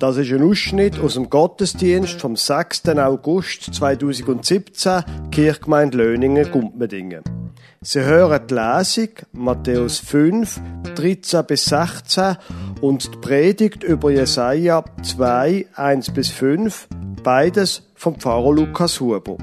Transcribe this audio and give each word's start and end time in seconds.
Das 0.00 0.16
ist 0.16 0.32
ein 0.32 0.42
Ausschnitt 0.42 0.98
aus 0.98 1.12
dem 1.12 1.28
Gottesdienst 1.28 2.22
vom 2.22 2.34
6. 2.34 2.88
August 2.88 3.74
2017, 3.74 5.04
Kirchgemeinde 5.30 5.98
Löningen, 5.98 6.50
Gumpmedingen. 6.50 7.22
Sie 7.82 8.00
hören 8.00 8.40
die 8.48 8.54
Lesung 8.54 9.10
Matthäus 9.32 9.98
5, 9.98 10.58
13 10.94 11.44
bis 11.44 11.66
16 11.66 12.38
und 12.80 13.12
die 13.12 13.18
Predigt 13.18 13.84
über 13.84 14.10
Jesaja 14.10 14.86
2, 15.02 15.66
1 15.74 16.10
bis 16.12 16.30
5, 16.30 16.88
beides 17.22 17.82
vom 17.94 18.14
Pfarrer 18.14 18.54
Lukas 18.54 19.00
Huber. 19.00 19.36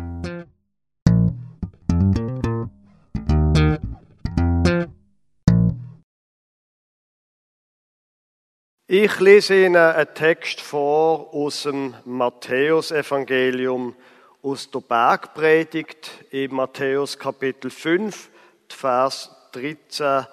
Ich 8.90 9.20
lese 9.20 9.66
Ihnen 9.66 9.76
einen 9.76 10.14
Text 10.14 10.62
vor 10.62 11.34
aus 11.34 11.64
dem 11.64 11.94
Matthäusevangelium, 12.06 13.94
aus 14.42 14.72
der 14.72 14.80
Bergpredigt 14.80 16.10
in 16.30 16.56
Matthäus 16.56 17.20
Kapitel 17.20 17.70
5, 17.70 18.30
Vers 18.70 19.30
13 19.52 20.26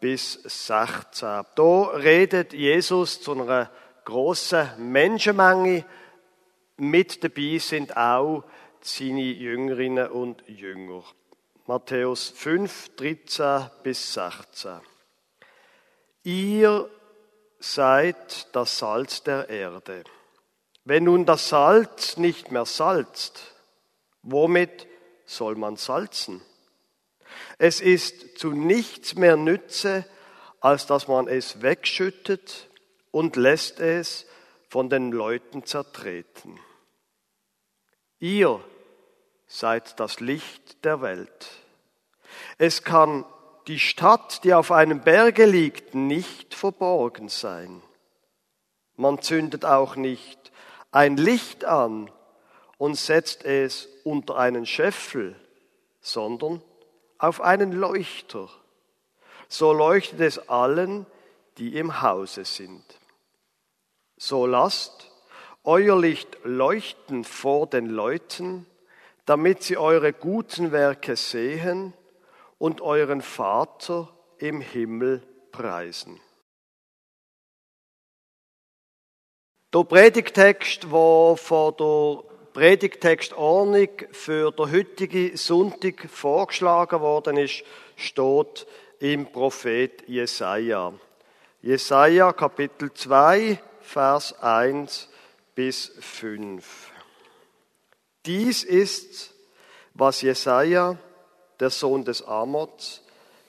bis 0.00 0.40
16. 0.42 1.44
Da 1.54 1.82
redet 1.96 2.54
Jesus 2.54 3.20
zu 3.20 3.32
einer 3.32 3.70
großen 4.06 4.90
Menschenmenge. 4.90 5.84
Mit 6.78 7.22
dabei 7.22 7.58
sind 7.58 7.94
auch 7.94 8.42
seine 8.80 9.20
Jüngerinnen 9.20 10.08
und 10.08 10.48
Jünger. 10.48 11.04
Matthäus 11.66 12.30
5, 12.30 12.96
13 12.96 13.68
bis 13.82 14.14
16. 14.14 14.80
Ihr 16.24 16.88
seid 17.58 18.54
das 18.54 18.78
Salz 18.78 19.22
der 19.22 19.48
Erde. 19.48 20.04
Wenn 20.84 21.04
nun 21.04 21.26
das 21.26 21.48
Salz 21.48 22.16
nicht 22.16 22.50
mehr 22.50 22.64
salzt, 22.64 23.54
womit 24.22 24.86
soll 25.26 25.56
man 25.56 25.76
salzen? 25.76 26.40
Es 27.58 27.80
ist 27.80 28.38
zu 28.38 28.52
nichts 28.52 29.14
mehr 29.14 29.36
Nütze, 29.36 30.06
als 30.60 30.86
dass 30.86 31.08
man 31.08 31.28
es 31.28 31.62
wegschüttet 31.62 32.68
und 33.10 33.36
lässt 33.36 33.80
es 33.80 34.26
von 34.68 34.88
den 34.88 35.12
Leuten 35.12 35.64
zertreten. 35.64 36.58
Ihr 38.18 38.62
seid 39.46 39.98
das 40.00 40.20
Licht 40.20 40.84
der 40.84 41.00
Welt. 41.00 41.48
Es 42.58 42.82
kann 42.82 43.24
die 43.68 43.78
Stadt, 43.78 44.44
die 44.44 44.54
auf 44.54 44.72
einem 44.72 45.00
Berge 45.00 45.44
liegt, 45.44 45.94
nicht 45.94 46.54
verborgen 46.54 47.28
sein. 47.28 47.82
Man 48.96 49.20
zündet 49.20 49.66
auch 49.66 49.94
nicht 49.94 50.50
ein 50.90 51.18
Licht 51.18 51.66
an 51.66 52.10
und 52.78 52.94
setzt 52.94 53.44
es 53.44 53.86
unter 54.04 54.36
einen 54.36 54.64
Scheffel, 54.64 55.36
sondern 56.00 56.62
auf 57.18 57.42
einen 57.42 57.72
Leuchter. 57.72 58.48
So 59.48 59.74
leuchtet 59.74 60.20
es 60.20 60.48
allen, 60.48 61.04
die 61.58 61.76
im 61.76 62.00
Hause 62.00 62.46
sind. 62.46 62.84
So 64.16 64.46
lasst 64.46 65.10
euer 65.62 66.00
Licht 66.00 66.38
leuchten 66.42 67.22
vor 67.22 67.66
den 67.66 67.86
Leuten, 67.86 68.64
damit 69.26 69.62
sie 69.62 69.76
eure 69.76 70.14
guten 70.14 70.72
Werke 70.72 71.16
sehen 71.16 71.92
und 72.58 72.80
euren 72.80 73.22
Vater 73.22 74.08
im 74.38 74.60
Himmel 74.60 75.22
preisen. 75.52 76.20
Der 79.72 79.84
Predigtext, 79.84 80.84
der 80.84 81.36
von 81.36 81.74
der 81.78 82.24
Predigtextordnung 82.52 83.88
für 84.12 84.50
den 84.50 84.72
heutigen 84.72 85.36
Sonntag 85.36 86.08
vorgeschlagen 86.08 87.00
worden 87.00 87.36
ist, 87.36 87.62
steht 87.94 88.66
im 88.98 89.30
Prophet 89.30 90.08
Jesaja. 90.08 90.92
Jesaja 91.60 92.32
Kapitel 92.32 92.92
2, 92.92 93.60
Vers 93.82 94.40
1 94.40 95.08
bis 95.54 95.92
5. 96.00 96.90
Dies 98.24 98.64
ist, 98.64 99.34
was 99.94 100.22
Jesaja 100.22 100.96
der 101.60 101.70
Sohn 101.70 102.04
des 102.04 102.26
Amots, 102.26 103.02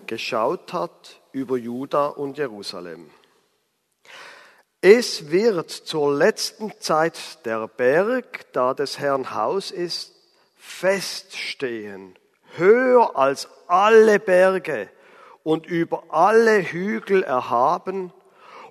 geschaut 0.07 0.73
hat 0.73 1.19
über 1.31 1.57
Juda 1.57 2.07
und 2.07 2.37
Jerusalem. 2.37 3.09
Es 4.81 5.29
wird 5.29 5.71
zur 5.71 6.15
letzten 6.15 6.71
Zeit 6.79 7.45
der 7.45 7.67
Berg, 7.67 8.51
da 8.53 8.73
des 8.73 8.97
Herrn 8.97 9.35
Haus 9.35 9.71
ist, 9.71 10.15
feststehen, 10.55 12.17
höher 12.55 13.17
als 13.17 13.49
alle 13.67 14.19
Berge 14.19 14.89
und 15.43 15.65
über 15.65 16.03
alle 16.09 16.61
Hügel 16.61 17.23
erhaben, 17.23 18.13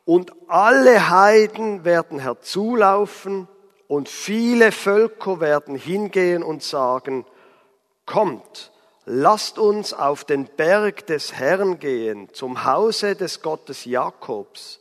und 0.05 0.33
alle 0.49 1.11
Heiden 1.11 1.85
werden 1.85 2.19
herzulaufen, 2.19 3.47
und 3.89 4.09
viele 4.09 4.73
Völker 4.73 5.41
werden 5.41 5.77
hingehen 5.77 6.43
und 6.43 6.63
sagen, 6.63 7.27
kommt, 8.07 8.73
lasst 9.09 9.59
uns 9.59 9.95
auf 9.95 10.25
den 10.25 10.45
Berg 10.45 11.07
des 11.07 11.33
Herrn 11.33 11.79
gehen, 11.79 12.33
zum 12.35 12.65
Hause 12.65 13.17
des 13.17 13.41
Gottes 13.41 13.87
Jakobs, 13.87 14.81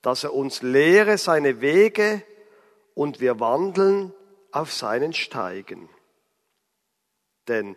dass 0.00 0.22
er 0.22 0.32
uns 0.32 0.62
lehre 0.62 1.18
seine 1.18 1.60
Wege 1.60 2.22
und 2.94 3.20
wir 3.20 3.40
wandeln 3.40 4.12
auf 4.52 4.72
seinen 4.72 5.12
Steigen. 5.12 5.88
Denn 7.48 7.76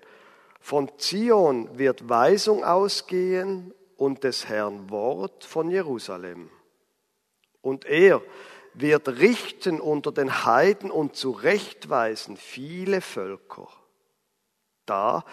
von 0.59 0.91
Zion 0.99 1.79
wird 1.79 2.07
Weisung 2.07 2.63
ausgehen 2.63 3.73
und 3.95 4.23
des 4.23 4.47
Herrn 4.47 4.91
Wort 4.91 5.43
von 5.45 5.71
Jerusalem. 5.71 6.51
Und 7.61 7.85
er 7.85 8.21
wird 8.75 9.07
richten 9.07 9.81
unter 9.81 10.11
den 10.11 10.45
Heiden 10.45 10.91
und 10.91 11.15
zurechtweisen 11.15 12.37
viele 12.37 13.01
Völker. 13.01 13.67
Da 14.85 15.25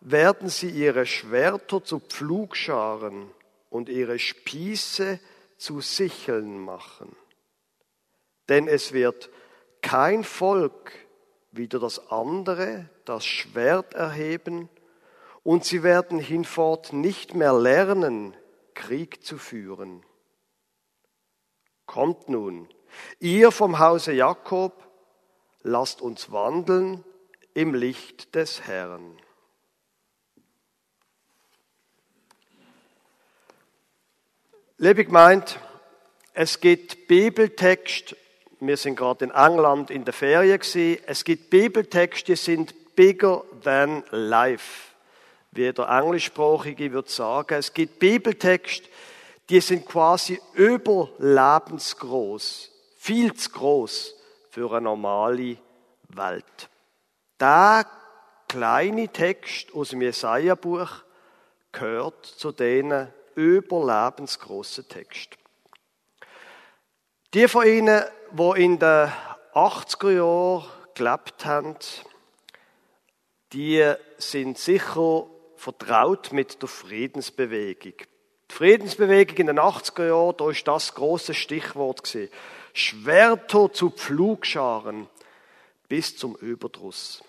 werden 0.00 0.48
sie 0.48 0.70
ihre 0.70 1.06
Schwerter 1.06 1.82
zu 1.82 2.00
Pflugscharen 2.00 3.30
und 3.70 3.88
ihre 3.88 4.18
Spieße 4.18 5.18
zu 5.56 5.80
Sicheln 5.80 6.58
machen. 6.58 7.16
Denn 8.48 8.68
es 8.68 8.92
wird 8.92 9.30
kein 9.82 10.24
Volk 10.24 10.92
wieder 11.50 11.78
das 11.78 12.10
andere 12.10 12.88
das 13.04 13.24
Schwert 13.24 13.94
erheben, 13.94 14.68
und 15.42 15.64
sie 15.64 15.84
werden 15.84 16.18
hinfort 16.18 16.92
nicht 16.92 17.36
mehr 17.36 17.52
lernen, 17.52 18.36
Krieg 18.74 19.24
zu 19.24 19.38
führen. 19.38 20.02
Kommt 21.86 22.28
nun, 22.28 22.68
ihr 23.20 23.52
vom 23.52 23.78
Hause 23.78 24.12
Jakob, 24.12 24.72
lasst 25.62 26.02
uns 26.02 26.32
wandeln 26.32 27.04
im 27.54 27.74
Licht 27.74 28.34
des 28.34 28.62
Herrn. 28.66 29.16
Liebe 34.78 35.06
Gemeinde, 35.06 35.46
es 36.34 36.60
gibt 36.60 37.08
Bibeltext, 37.08 38.14
wir 38.60 38.76
sind 38.76 38.96
gerade 38.96 39.24
in 39.24 39.30
England 39.30 39.90
in 39.90 40.04
der 40.04 40.12
Ferien 40.12 40.58
gewesen, 40.58 41.02
es 41.06 41.24
gibt 41.24 41.48
Bibeltexte, 41.48 42.32
die 42.32 42.36
sind 42.36 42.94
bigger 42.94 43.42
than 43.64 44.04
life. 44.10 44.92
Wie 45.52 45.72
der 45.72 45.88
Englischsprachige 45.88 46.92
würde 46.92 47.08
sagen, 47.08 47.54
es 47.54 47.72
gibt 47.72 47.98
Bibeltexte, 47.98 48.86
die 49.48 49.62
sind 49.62 49.86
quasi 49.86 50.38
überlebensgroß, 50.52 52.70
viel 52.98 53.32
zu 53.32 53.50
groß 53.52 54.14
für 54.50 54.70
eine 54.72 54.82
normale 54.82 55.56
Welt. 56.08 56.68
Der 57.40 57.86
kleine 58.46 59.08
Text 59.08 59.74
aus 59.74 59.88
dem 59.88 60.02
Jesaja-Buch 60.02 60.90
gehört 61.72 62.26
zu 62.26 62.52
denen 62.52 63.08
überlebensgroßen 63.36 64.88
Text. 64.88 65.36
Die 67.34 67.46
von 67.48 67.66
Ihnen, 67.66 68.02
die 68.32 68.64
in 68.64 68.78
den 68.78 69.12
80er 69.54 70.10
Jahren 70.10 70.64
gelebt 70.94 71.44
haben, 71.44 71.76
die 73.52 73.92
sind 74.18 74.58
sicher 74.58 75.26
vertraut 75.56 76.32
mit 76.32 76.60
der 76.62 76.68
Friedensbewegung. 76.68 77.94
Die 78.50 78.54
Friedensbewegung 78.54 79.36
in 79.36 79.46
den 79.48 79.58
80er 79.58 80.06
Jahren, 80.06 80.36
da 80.36 80.50
ist 80.50 80.66
das 80.66 80.94
große 80.94 81.34
Stichwort. 81.34 82.02
Schwerter 82.72 83.72
zu 83.72 83.90
Pflugscharen 83.90 85.08
bis 85.88 86.16
zum 86.16 86.36
Überdruss. 86.36 87.22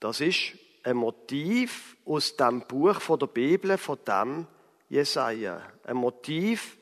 Das 0.00 0.20
ist 0.20 0.52
ein 0.84 0.96
Motiv 0.96 1.96
aus 2.04 2.36
dem 2.36 2.60
Buch 2.62 3.00
von 3.00 3.18
der 3.18 3.26
Bibel, 3.26 3.76
von 3.78 3.98
dem 4.06 4.46
Jesaja. 4.88 5.62
Ein 5.84 5.96
Motiv, 5.96 6.78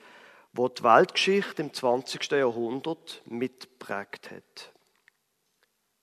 wo 0.52 0.68
die 0.68 0.82
Weltgeschichte 0.82 1.62
im 1.62 1.72
20. 1.72 2.30
Jahrhundert 2.30 3.22
mitprägt 3.26 4.30
hat. 4.30 4.72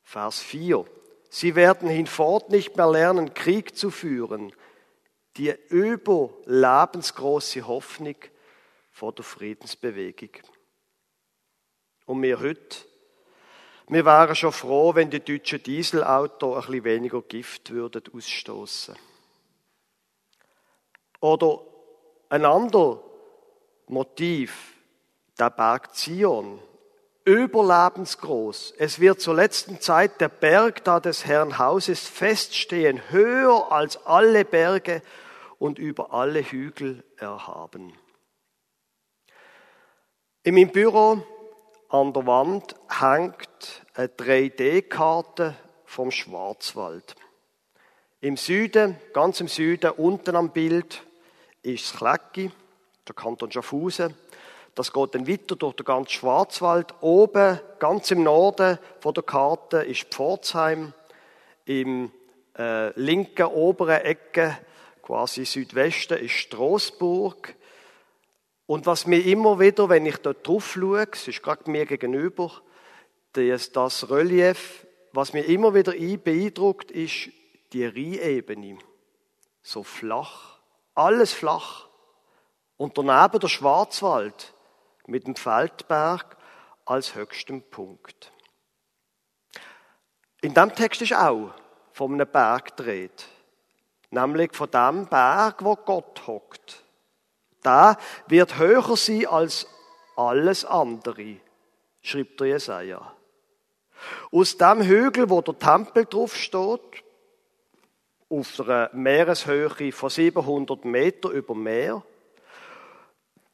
Vers 0.04 0.40
4. 0.40 0.86
Sie 1.30 1.56
werden 1.56 1.90
hinfort 1.90 2.50
nicht 2.50 2.76
mehr 2.76 2.92
lernen, 2.92 3.34
Krieg 3.34 3.78
zu 3.78 3.92
führen. 3.92 4.52
Die 5.38 5.54
überlebensgroße 5.70 7.66
Hoffnung 7.66 8.18
vor 8.92 9.14
der 9.14 9.24
Friedensbewegung. 9.24 10.32
Und 12.06 12.22
wir 12.22 12.42
heute, 12.42 12.78
wir 13.88 14.04
wären 14.04 14.36
schon 14.36 14.52
froh, 14.52 14.94
wenn 14.96 15.10
die 15.10 15.24
deutschen 15.24 15.64
Dieselautos 15.64 16.58
ein 16.58 16.62
bisschen 16.66 16.84
weniger 16.84 17.22
Gift 17.22 17.72
würden 17.72 18.04
ausstoßen. 18.14 18.98
Oder 21.22 21.71
ein 22.32 22.46
anderes 22.46 23.00
Motiv, 23.88 24.74
der 25.38 25.50
Berg 25.50 25.94
Zion, 25.94 26.60
überlebensgroß. 27.26 28.74
Es 28.78 29.02
wird 29.02 29.20
zur 29.20 29.36
letzten 29.36 29.82
Zeit 29.82 30.22
der 30.22 30.30
Berg 30.30 30.86
da 30.86 31.02
des 31.02 31.26
Herrn 31.26 31.60
Hauses 31.60 32.08
feststehen, 32.08 33.02
höher 33.12 33.70
als 33.74 34.06
alle 34.06 34.46
Berge 34.46 35.02
und 35.60 35.78
über 35.78 36.14
alle 36.14 36.42
Hügel 36.42 37.04
erhaben. 37.18 37.94
In 40.44 40.56
meinem 40.56 40.72
Büro 40.72 41.22
an 41.90 42.14
der 42.14 42.26
Wand 42.26 42.76
hängt 42.88 43.86
eine 43.94 44.08
3D-Karte 44.08 45.54
vom 45.84 46.12
Schwarzwald. 46.12 47.16
Im 48.22 48.38
Süden, 48.38 48.96
ganz 49.12 49.42
im 49.42 49.50
Süden, 49.50 49.92
unten 49.92 50.38
am 50.38 50.52
Bild, 50.52 51.04
ist 51.64 51.94
das 51.94 52.00
Klecki, 52.00 52.52
der 53.08 53.16
Kanton 53.16 53.52
Schaffhausen. 53.52 54.16
Das 54.76 54.94
geht 54.94 55.16
dann 55.16 55.28
weiter 55.28 55.56
durch 55.56 55.76
den 55.76 55.86
ganzen 55.86 56.12
Schwarzwald. 56.12 56.94
Oben, 57.02 57.60
ganz 57.80 58.10
im 58.12 58.24
Norden 58.24 58.80
von 59.00 59.14
der 59.14 59.24
Karte, 59.24 59.78
ist 59.78 60.14
Pforzheim. 60.14 60.94
Im 61.66 62.12
äh, 62.58 62.98
linken 63.00 63.48
oberen 63.48 64.02
Ecke, 64.02 64.58
quasi 65.02 65.46
Südwesten, 65.46 66.18
ist 66.18 66.34
Straßburg. 66.34 67.56
Und 68.66 68.86
was 68.86 69.06
mir 69.06 69.26
immer 69.26 69.60
wieder, 69.60 69.90
wenn 69.90 70.06
ich 70.06 70.18
dort 70.18 70.48
drauf 70.48 70.72
schaue, 70.74 71.08
es 71.12 71.28
ist 71.28 71.44
gerade 71.44 71.70
mir 71.70 71.86
gegenüber, 71.86 72.52
das, 73.34 73.72
das 73.72 74.10
Relief, 74.10 74.86
was 75.12 75.34
mir 75.34 75.44
immer 75.44 75.74
wieder 75.74 75.92
beeindruckt, 75.92 76.92
ist 76.92 77.30
die 77.74 77.86
Rheinebene. 77.86 78.78
So 79.62 79.84
flach. 79.84 80.51
Alles 80.96 81.34
flach. 81.34 81.88
Und 82.78 82.98
daneben 82.98 83.40
der 83.40 83.48
Schwarzwald 83.48 84.54
mit 85.06 85.28
dem 85.28 85.36
Feldberg 85.36 86.38
als 86.86 87.16
höchstem 87.16 87.62
Punkt. 87.62 88.32
In 90.42 90.54
dem 90.54 90.74
Text 90.74 91.02
ist 91.02 91.14
auch 91.14 91.54
von 91.94 92.14
einem 92.14 92.28
Berg 92.28 92.76
dreht, 92.76 93.28
nämlich 94.10 94.56
von 94.56 94.72
dem 94.72 95.06
Berg, 95.06 95.64
wo 95.64 95.76
Gott 95.76 96.26
hockt. 96.26 96.84
Da 97.62 97.98
wird 98.28 98.58
höher 98.58 98.98
sein 98.98 99.28
als 99.28 99.68
alles 100.16 100.66
andere, 100.66 101.38
schreibt 102.02 102.40
der 102.40 102.48
Jesaja. 102.48 103.16
Aus 104.32 104.58
dem 104.58 104.82
Hügel, 104.82 105.30
wo 105.30 105.42
der 105.42 105.60
Tempel 105.60 106.06
drauf 106.06 106.36
steht, 106.36 107.04
auf 108.32 108.60
einer 108.62 108.90
Meereshöhe 108.94 109.92
von 109.92 110.10
700 110.10 110.86
Meter 110.86 111.30
über 111.30 111.54
Meer, 111.54 112.02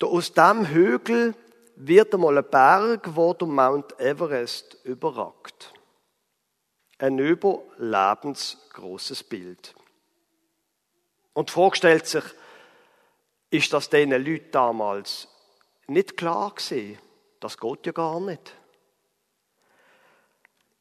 aus 0.01 0.31
dem 0.31 0.67
Hügel 0.67 1.33
wird 1.75 2.13
einmal 2.13 2.37
ein 2.37 2.49
Berg, 2.49 3.15
wo 3.15 3.33
der 3.33 3.47
Mount 3.47 3.99
Everest 3.99 4.77
überragt. 4.83 5.73
Ein 6.99 7.19
überlebensgroßes 7.19 9.23
Bild. 9.23 9.75
Und 11.33 11.51
vorgestellt 11.51 12.07
sich, 12.07 12.23
ist 13.49 13.73
das 13.73 13.89
diesen 13.89 14.11
Leuten 14.11 14.51
damals 14.51 15.27
nicht 15.87 16.17
klar 16.17 16.53
gewesen? 16.53 16.99
Das 17.39 17.57
geht 17.57 17.85
ja 17.85 17.91
gar 17.91 18.19
nicht. 18.19 18.53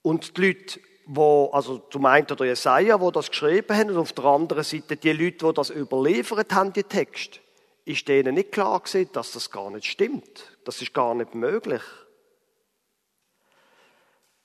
Und 0.03 0.37
die 0.37 0.47
Leute, 0.47 0.81
wo, 1.06 1.50
also 1.53 1.79
zum 1.91 2.05
einen 2.05 2.26
der 2.26 2.47
Jesaja, 2.47 3.00
wo 3.00 3.11
das 3.11 3.31
geschrieben 3.31 3.76
haben, 3.76 3.91
und 3.91 3.99
auf 3.99 4.12
der 4.12 4.25
anderen 4.25 4.64
Seite 4.64 4.97
die 4.97 5.12
Leute, 5.12 5.47
die 5.47 5.55
das 5.55 5.70
überliefert 5.70 6.53
haben, 6.53 6.73
die 6.73 6.82
Text, 6.82 7.41
ist 7.85 8.08
denen 8.08 8.35
nicht 8.35 8.50
klar 8.50 8.81
gewesen, 8.81 9.11
dass 9.12 9.32
das 9.32 9.50
gar 9.50 9.70
nicht 9.70 9.87
stimmt. 9.87 10.56
Das 10.64 10.82
ist 10.82 10.93
gar 10.93 11.14
nicht 11.14 11.35
möglich. 11.35 11.82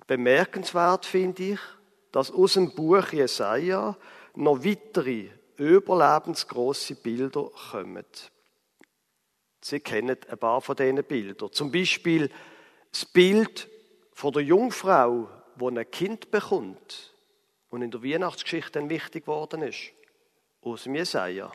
Bemerkenswert 0.05 1.05
finde 1.05 1.43
ich, 1.53 1.59
dass 2.11 2.31
aus 2.31 2.53
dem 2.53 2.75
Buch 2.75 3.11
Jesaja 3.11 3.97
noch 4.35 4.63
weitere 4.63 5.29
überlebensgroße 5.57 6.95
Bilder 6.95 7.49
kommen. 7.71 8.05
Sie 9.61 9.79
kennen 9.79 10.17
ein 10.29 10.37
paar 10.37 10.61
von 10.61 10.75
diesen 10.75 11.03
Bildern. 11.03 11.51
Zum 11.51 11.71
Beispiel 11.71 12.29
das 12.91 13.05
Bild 13.05 13.69
von 14.13 14.33
der 14.33 14.43
Jungfrau, 14.43 15.29
die 15.61 15.79
ein 15.79 15.91
Kind 15.91 16.31
bekommt 16.31 17.13
und 17.69 17.81
in 17.81 17.91
der 17.91 18.03
Weihnachtsgeschichte 18.03 18.73
dann 18.73 18.89
wichtig 18.89 19.25
geworden 19.25 19.61
ist. 19.61 19.91
Aus 20.61 20.83
dem 20.83 20.95
Jesaja. 20.95 21.51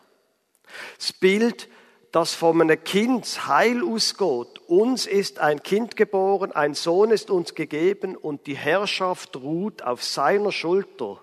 Das 0.97 1.13
Bild, 1.13 1.69
das 2.13 2.35
von 2.35 2.61
einem 2.61 2.83
Kind 2.83 3.47
Heil 3.47 3.85
ausgeht. 3.85 4.59
Uns 4.67 5.07
ist 5.07 5.39
ein 5.39 5.63
Kind 5.63 5.97
geboren, 5.97 6.53
ein 6.53 6.75
Sohn 6.75 7.11
ist 7.11 7.31
uns 7.31 7.55
gegeben 7.55 8.17
und 8.17 8.47
die 8.47 8.57
Herrschaft 8.57 9.37
ruht 9.37 9.83
auf 9.83 10.03
seiner 10.03 10.51
Schulter. 10.51 11.23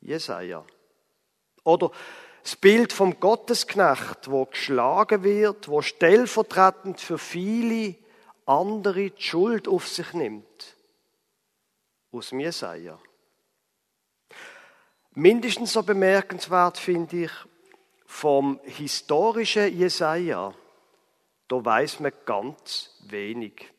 Jesaja. 0.00 0.64
Oder 1.62 1.92
das 2.42 2.56
Bild 2.56 2.92
vom 2.92 3.20
Gottesknecht, 3.20 4.30
wo 4.30 4.46
geschlagen 4.46 5.22
wird, 5.22 5.68
wo 5.68 5.82
stellvertretend 5.82 7.00
für 7.00 7.18
viele 7.18 7.96
andere 8.46 9.10
die 9.10 9.22
Schuld 9.22 9.68
auf 9.68 9.86
sich 9.86 10.12
nimmt. 10.14 10.76
Aus 12.12 12.30
dem 12.30 12.40
Jesaja. 12.40 12.98
Mindestens 15.14 15.72
so 15.72 15.82
bemerkenswert 15.82 16.78
finde 16.78 17.24
ich 17.24 17.30
vom 18.06 18.60
historischen 18.64 19.76
Jesaja, 19.76 20.52
da 21.46 21.64
weiß 21.64 22.00
man 22.00 22.12
ganz 22.24 22.90
wenig. 23.08 23.72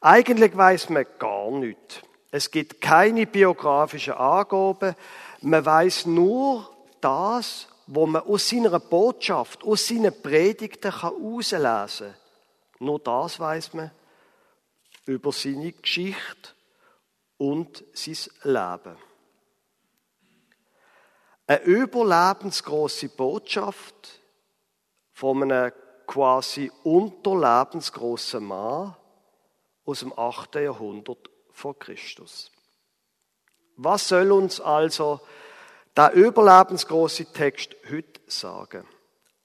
Eigentlich 0.00 0.56
weiß 0.56 0.90
man 0.90 1.06
gar 1.18 1.50
nichts. 1.50 2.00
Es 2.30 2.50
gibt 2.50 2.80
keine 2.80 3.26
biografischen 3.26 4.14
Angaben. 4.14 4.94
Man 5.42 5.64
weiß 5.64 6.06
nur 6.06 6.70
das, 7.00 7.68
was 7.86 8.08
man 8.08 8.22
aus 8.22 8.48
seiner 8.48 8.80
Botschaft, 8.80 9.62
aus 9.62 9.86
seinen 9.86 10.22
Predigten 10.22 10.98
herauslesen 10.98 12.06
kann. 12.06 12.14
Nur 12.80 12.98
das 12.98 13.38
weiß 13.38 13.74
man 13.74 13.90
über 15.06 15.32
seine 15.32 15.72
Geschichte 15.72 16.55
und 17.38 17.84
sein 17.92 18.16
Leben. 18.42 18.96
Eine 21.46 21.62
überlebensgroße 21.62 23.10
Botschaft 23.10 24.20
von 25.12 25.42
einem 25.42 25.72
quasi 26.06 26.70
unterlebensgroßen 26.82 28.44
Mann 28.44 28.96
aus 29.84 30.00
dem 30.00 30.12
8. 30.18 30.56
Jahrhundert 30.56 31.30
vor 31.52 31.78
Christus. 31.78 32.50
Was 33.76 34.08
soll 34.08 34.32
uns 34.32 34.60
also 34.60 35.20
der 35.96 36.12
überlebensgroße 36.12 37.32
Text 37.32 37.76
heute 37.90 38.20
sagen? 38.26 38.86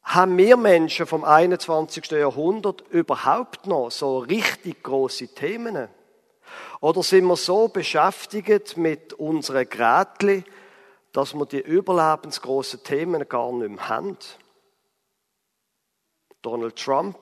Haben 0.03 0.37
wir 0.37 0.57
Menschen 0.57 1.05
vom 1.05 1.23
21. 1.23 2.11
Jahrhundert 2.11 2.81
überhaupt 2.89 3.67
noch 3.67 3.91
so 3.91 4.19
richtig 4.19 4.81
große 4.83 5.27
Themen? 5.35 5.89
Oder 6.81 7.03
sind 7.03 7.25
wir 7.25 7.35
so 7.35 7.67
beschäftigt 7.67 8.75
mit 8.75 9.13
unseren 9.13 9.69
Gerätchen, 9.69 10.43
dass 11.13 11.35
wir 11.35 11.45
die 11.45 11.61
überlebensgroßen 11.61 12.83
Themen 12.83 13.29
gar 13.29 13.51
nicht 13.53 13.69
mehr 13.69 13.87
haben. 13.87 14.17
Donald 16.41 16.75
Trump, 16.75 17.17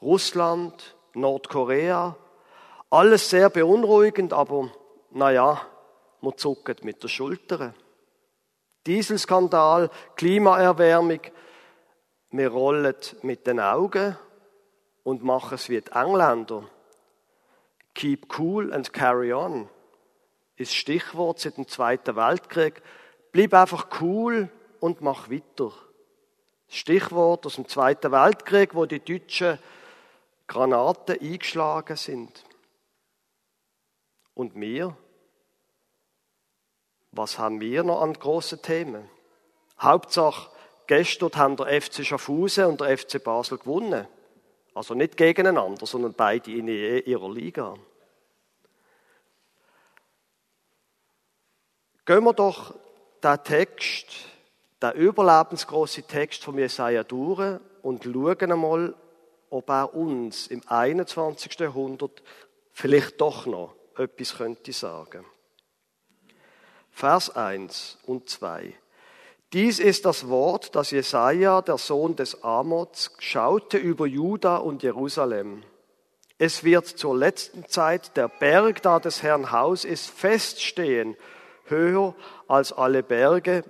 Russland, 0.00 0.96
Nordkorea, 1.12 2.16
alles 2.88 3.28
sehr 3.28 3.50
beunruhigend, 3.50 4.32
aber 4.32 4.70
naja, 5.10 5.60
man 6.22 6.38
zuckt 6.38 6.84
mit 6.84 7.02
der 7.02 7.08
Schulter. 7.08 7.74
Dieselskandal, 8.86 9.90
Klimaerwärmung, 10.16 11.20
wir 12.30 12.48
rollen 12.48 12.94
mit 13.20 13.46
den 13.46 13.60
Augen 13.60 14.16
und 15.02 15.22
machen 15.22 15.56
es 15.56 15.68
wie 15.68 15.82
die 15.82 15.92
Engländer. 15.92 16.64
Keep 17.94 18.38
cool 18.38 18.72
and 18.72 18.92
carry 18.92 19.32
on 19.32 19.68
ist 20.56 20.74
Stichwort 20.74 21.40
seit 21.40 21.56
dem 21.56 21.68
Zweiten 21.68 22.16
Weltkrieg. 22.16 22.82
Bleib 23.32 23.54
einfach 23.54 24.00
cool 24.00 24.48
und 24.80 25.00
mach 25.00 25.30
weiter. 25.30 25.72
Stichwort 26.68 27.46
aus 27.46 27.56
dem 27.56 27.68
Zweiten 27.68 28.12
Weltkrieg, 28.12 28.74
wo 28.74 28.86
die 28.86 29.00
deutschen 29.00 29.58
Granaten 30.46 31.18
eingeschlagen 31.20 31.96
sind. 31.96 32.44
Und 34.34 34.54
wir? 34.54 34.96
Was 37.12 37.38
haben 37.38 37.60
wir 37.60 37.84
noch 37.84 38.02
an 38.02 38.14
grossen 38.14 38.60
Themen? 38.60 39.08
Hauptsache, 39.78 40.50
gestern 40.86 41.30
haben 41.34 41.56
der 41.56 41.80
FC 41.80 42.04
Schaffhausen 42.04 42.66
und 42.66 42.80
der 42.80 42.96
FC 42.98 43.22
Basel 43.22 43.58
gewonnen. 43.58 44.06
Also 44.74 44.94
nicht 44.94 45.16
gegeneinander, 45.16 45.86
sondern 45.86 46.14
beide 46.14 46.50
in 46.50 46.68
ihrer 46.68 47.32
Liga. 47.32 47.76
Gehen 52.04 52.24
wir 52.24 52.34
doch 52.34 52.74
den 53.22 53.44
Text, 53.44 54.06
den 54.82 54.92
überlebensgroßen 54.92 56.06
Text 56.06 56.44
von 56.44 56.58
Jesaja 56.58 57.04
durch 57.04 57.60
und 57.82 58.04
schauen 58.04 58.52
einmal, 58.52 58.94
ob 59.48 59.70
er 59.70 59.94
uns 59.94 60.48
im 60.48 60.60
21. 60.66 61.58
Jahrhundert 61.60 62.22
vielleicht 62.72 63.20
doch 63.20 63.46
noch 63.46 63.74
etwas 63.96 64.36
könnte 64.36 64.72
sagen. 64.72 65.24
Vers 66.90 67.34
1 67.34 67.98
und 68.06 68.28
2. 68.28 68.74
Dies 69.54 69.78
ist 69.78 70.04
das 70.04 70.28
Wort, 70.28 70.74
das 70.74 70.90
Jesaja, 70.90 71.62
der 71.62 71.78
Sohn 71.78 72.16
des 72.16 72.42
Amots, 72.42 73.12
schaute 73.20 73.78
über 73.78 74.04
Juda 74.04 74.56
und 74.56 74.82
Jerusalem. 74.82 75.62
Es 76.38 76.64
wird 76.64 76.88
zur 76.88 77.16
letzten 77.16 77.68
Zeit 77.68 78.16
der 78.16 78.26
Berg, 78.26 78.82
da 78.82 78.98
des 78.98 79.22
Herrn 79.22 79.52
Haus 79.52 79.84
ist, 79.84 80.10
feststehen, 80.10 81.16
höher 81.66 82.16
als 82.48 82.72
alle 82.72 83.04
Berge 83.04 83.62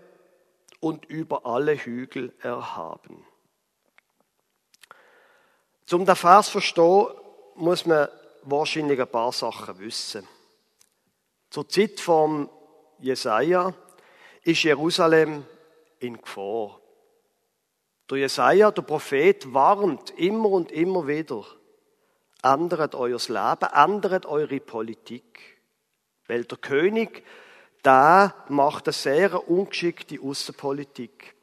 und 0.80 1.04
über 1.04 1.44
alle 1.44 1.76
Hügel 1.76 2.32
erhaben. 2.40 3.26
Zum 5.84 6.06
den 6.06 6.16
Vers 6.16 6.48
verstehen, 6.48 7.08
muss 7.56 7.84
man 7.84 8.08
wahrscheinlich 8.44 8.98
ein 8.98 9.08
paar 9.08 9.32
Sachen 9.32 9.78
wissen. 9.80 10.26
Zur 11.50 11.68
Zeit 11.68 12.00
von 12.00 12.48
Jesaja 13.00 13.74
ist 14.44 14.62
Jerusalem 14.62 15.44
in 16.04 16.20
Gefahr. 16.20 16.80
Der 18.10 18.18
Jesaja, 18.18 18.70
der 18.70 18.82
Prophet, 18.82 19.52
warnt 19.52 20.10
immer 20.10 20.50
und 20.50 20.70
immer 20.70 21.06
wieder, 21.06 21.44
ändert 22.42 22.94
euer 22.94 23.18
Leben, 23.18 23.72
ändert 23.74 24.26
eure 24.26 24.60
Politik. 24.60 25.40
Weil 26.26 26.44
der 26.44 26.58
König, 26.58 27.24
der 27.84 28.34
macht 28.48 28.86
eine 28.86 28.92
sehr 28.92 29.48
ungeschickte 29.48 30.20
Außenpolitik. 30.20 31.34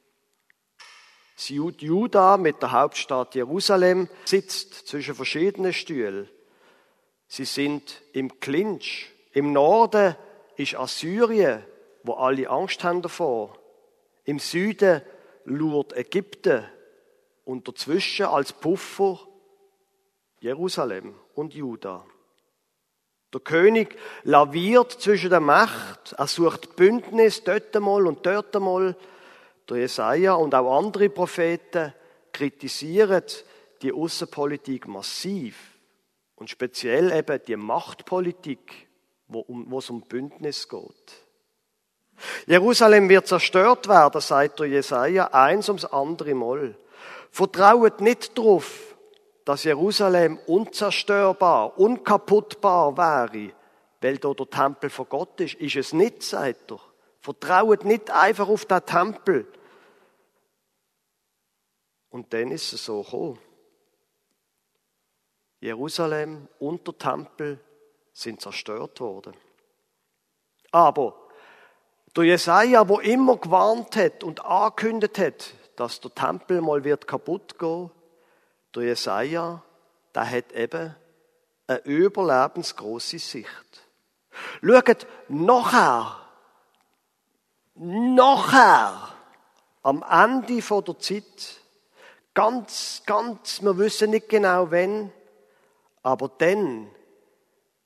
Juda 1.49 2.37
mit 2.37 2.61
der 2.61 2.71
Hauptstadt 2.71 3.33
Jerusalem 3.33 4.07
sitzt 4.25 4.87
zwischen 4.87 5.15
verschiedenen 5.15 5.73
Stühlen. 5.73 6.29
Sie 7.27 7.45
sind 7.45 8.01
im 8.13 8.39
Clinch. 8.39 9.09
Im 9.33 9.53
Norden 9.53 10.15
ist 10.55 10.75
Assyrien, 10.75 11.63
wo 12.03 12.13
alle 12.13 12.49
Angst 12.49 12.83
haben 12.83 13.01
davor. 13.01 13.57
Im 14.23 14.39
Süden 14.39 15.01
lurt 15.45 15.95
Ägypten 15.97 16.65
und 17.45 17.67
dazwischen 17.67 18.27
als 18.27 18.53
Puffer 18.53 19.19
Jerusalem 20.39 21.15
und 21.35 21.53
Juda. 21.53 22.05
Der 23.33 23.41
König 23.41 23.97
laviert 24.23 24.91
zwischen 24.91 25.29
der 25.29 25.39
Macht, 25.39 26.13
er 26.17 26.27
sucht 26.27 26.75
Bündnis 26.75 27.43
dort 27.43 27.75
einmal 27.75 28.05
und 28.07 28.25
dort 28.25 28.55
einmal. 28.55 28.95
Der 29.69 29.77
Jesaja 29.77 30.33
und 30.33 30.53
auch 30.53 30.77
andere 30.77 31.09
Propheten 31.09 31.93
kritisieren 32.33 33.23
die 33.81 33.93
Außenpolitik 33.93 34.87
massiv 34.87 35.79
und 36.35 36.49
speziell 36.49 37.11
eben 37.11 37.39
die 37.47 37.55
Machtpolitik, 37.55 38.87
wo 39.27 39.77
es 39.77 39.89
um 39.89 40.01
Bündnis 40.01 40.67
geht. 40.67 41.30
Jerusalem 42.45 43.09
wird 43.09 43.27
zerstört 43.27 43.87
werden, 43.87 44.21
sagt 44.21 44.59
der 44.59 44.67
Jesaja, 44.67 45.27
eins 45.27 45.69
ums 45.69 45.85
andere 45.85 46.33
Mal. 46.33 46.75
Vertrauet 47.31 48.01
nicht 48.01 48.37
darauf, 48.37 48.95
dass 49.45 49.63
Jerusalem 49.63 50.37
unzerstörbar, 50.47 51.77
unkaputtbar 51.77 52.97
wäre, 52.97 53.53
weil 54.01 54.17
dort 54.17 54.39
der 54.39 54.49
Tempel 54.49 54.89
von 54.89 55.09
Gott 55.09 55.39
ist. 55.39 55.55
Ist 55.55 55.75
es 55.75 55.93
nicht, 55.93 56.23
sagt 56.23 56.71
er. 56.71 56.79
Vertrauet 57.19 57.85
nicht 57.85 58.09
einfach 58.09 58.47
auf 58.47 58.65
den 58.65 58.85
Tempel. 58.85 59.47
Und 62.09 62.33
dann 62.33 62.51
ist 62.51 62.73
es 62.73 62.85
so 62.85 63.03
gekommen. 63.03 63.39
Jerusalem 65.59 66.47
und 66.59 66.85
der 66.87 66.97
Tempel 66.97 67.59
sind 68.13 68.41
zerstört 68.41 68.99
worden. 68.99 69.33
Aber 70.71 71.20
der 72.15 72.23
Jesaja, 72.25 72.87
wo 72.87 72.99
immer 72.99 73.37
gewarnt 73.37 73.95
hat 73.95 74.23
und 74.23 74.45
angekündigt 74.45 75.17
hat, 75.17 75.53
dass 75.75 76.01
der 76.01 76.13
Tempel 76.13 76.61
mal 76.61 76.83
wird 76.83 77.07
kaputt 77.07 77.57
gehen, 77.57 77.89
der 78.75 78.83
Jesaja, 78.83 79.63
der 80.13 80.29
hat 80.29 80.51
eben 80.51 80.95
eine 81.67 81.79
überlebensgroße 81.79 83.19
Sicht. 83.19 83.87
Schaut, 84.61 85.07
nachher, 85.29 86.17
nachher, 87.75 89.09
am 89.83 90.03
Ende 90.09 90.61
der 90.61 90.99
Zeit, 90.99 91.61
ganz, 92.33 93.03
ganz, 93.05 93.61
wir 93.61 93.77
wissen 93.77 94.11
nicht 94.11 94.29
genau 94.29 94.71
wann, 94.71 95.11
aber 96.03 96.29
dann 96.29 96.89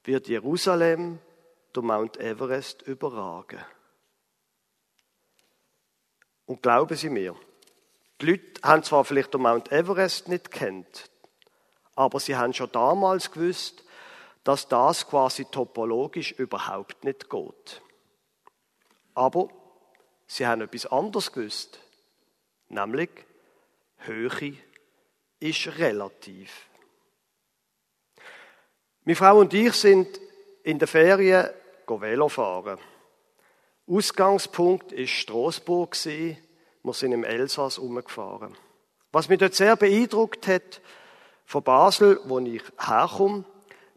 wird 0.04 0.28
Jerusalem 0.28 1.20
der 1.76 1.84
Mount 1.84 2.18
Everest 2.18 2.82
überragen. 2.84 3.64
Und 6.46 6.62
glauben 6.62 6.96
Sie 6.96 7.10
mir, 7.10 7.36
die 8.22 8.28
Leute 8.28 8.62
haben 8.64 8.84
zwar 8.84 9.04
vielleicht 9.04 9.34
den 9.34 9.42
Mount 9.42 9.72
Everest 9.72 10.28
nicht 10.28 10.52
kennt, 10.52 11.10
aber 11.96 12.20
sie 12.20 12.36
haben 12.36 12.54
schon 12.54 12.72
damals 12.72 13.32
gewusst, 13.32 13.84
dass 14.44 14.68
das 14.68 15.08
quasi 15.08 15.46
topologisch 15.46 16.32
überhaupt 16.34 17.04
nicht 17.04 17.30
geht. 17.30 17.82
Aber 19.16 19.50
sie 20.28 20.46
haben 20.46 20.62
etwas 20.62 20.86
anderes 20.86 21.32
gewusst, 21.32 21.80
nämlich 22.70 23.10
Höhe 23.98 24.58
ist 25.40 25.78
relativ. 25.78 26.68
Meine 29.04 29.16
Frau 29.16 29.40
und 29.40 29.54
ich 29.54 29.74
sind 29.74 30.20
in 30.64 30.80
der 30.80 30.88
Ferien 30.88 31.50
Velo 31.88 32.30
fahren. 32.30 32.80
Ausgangspunkt 33.88 34.92
ist 34.92 35.12
Straßburg 35.12 35.96
Wir 36.04 36.38
sind 36.94 37.12
im 37.12 37.24
Elsass 37.24 37.78
umgefahren. 37.78 38.58
Was 39.12 39.30
mich 39.30 39.38
dort 39.38 39.54
sehr 39.54 39.76
beeindruckt 39.76 40.48
hat, 40.48 40.82
von 41.46 41.62
Basel, 41.62 42.20
wo 42.26 42.40
ich 42.40 42.64
herkomme, 42.80 43.46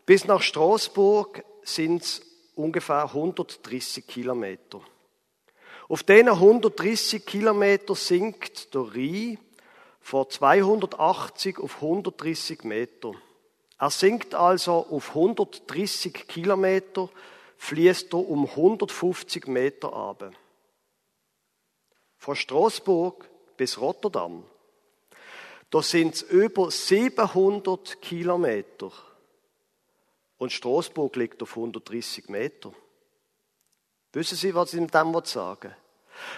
bis 0.05 0.27
nach 0.27 0.43
Straßburg 0.43 1.43
sind 1.63 2.03
es 2.03 2.23
ungefähr 2.55 3.05
130 3.05 4.07
Kilometer. 4.07 4.83
Auf 5.89 6.03
diesen 6.03 6.29
130 6.29 7.25
Kilometer 7.25 7.95
sinkt 7.95 8.75
der 8.75 8.95
Rhein 8.95 9.39
von 10.03 10.29
280 10.29 11.59
auf 11.59 11.77
130 11.77 12.65
Meter. 12.65 13.13
Er 13.79 13.91
sinkt 13.91 14.35
also 14.35 14.87
auf 14.91 15.09
130 15.11 16.29
Kilometer 16.29 17.09
fließt 17.59 18.15
er 18.15 18.29
um 18.29 18.47
150 18.47 19.47
Meter 19.49 19.93
ab. 19.93 20.33
Von 22.17 22.35
Straßburg 22.35 23.29
bis 23.57 23.79
Rotterdam. 23.81 24.45
Da 25.71 25.83
sind 25.83 26.15
es 26.15 26.23
über 26.23 26.71
700 26.71 28.01
Kilometer. 28.01 28.91
Und 30.39 30.53
Straßburg 30.53 31.15
liegt 31.17 31.43
auf 31.43 31.51
130 31.51 32.29
Meter. 32.29 32.73
Wissen 34.13 34.37
Sie, 34.37 34.55
was 34.55 34.73
ich 34.73 34.81
mit 34.81 34.95
dem 34.95 35.21
sagen 35.25 35.75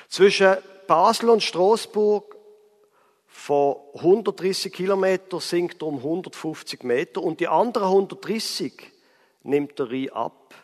Zwischen 0.09 0.57
Basel 0.87 1.31
und 1.31 1.43
Straßburg 1.43 2.37
von 3.27 3.77
130 3.95 4.73
Kilometer 4.73 5.39
sinkt 5.41 5.83
er 5.83 5.87
um 5.87 5.99
150 5.99 6.83
Meter 6.83 7.23
und 7.23 7.39
die 7.39 7.47
anderen 7.47 7.89
130 7.89 8.91
nimmt 9.45 9.79
der 9.79 9.91
Rhein 9.91 10.11
ab 10.11 10.55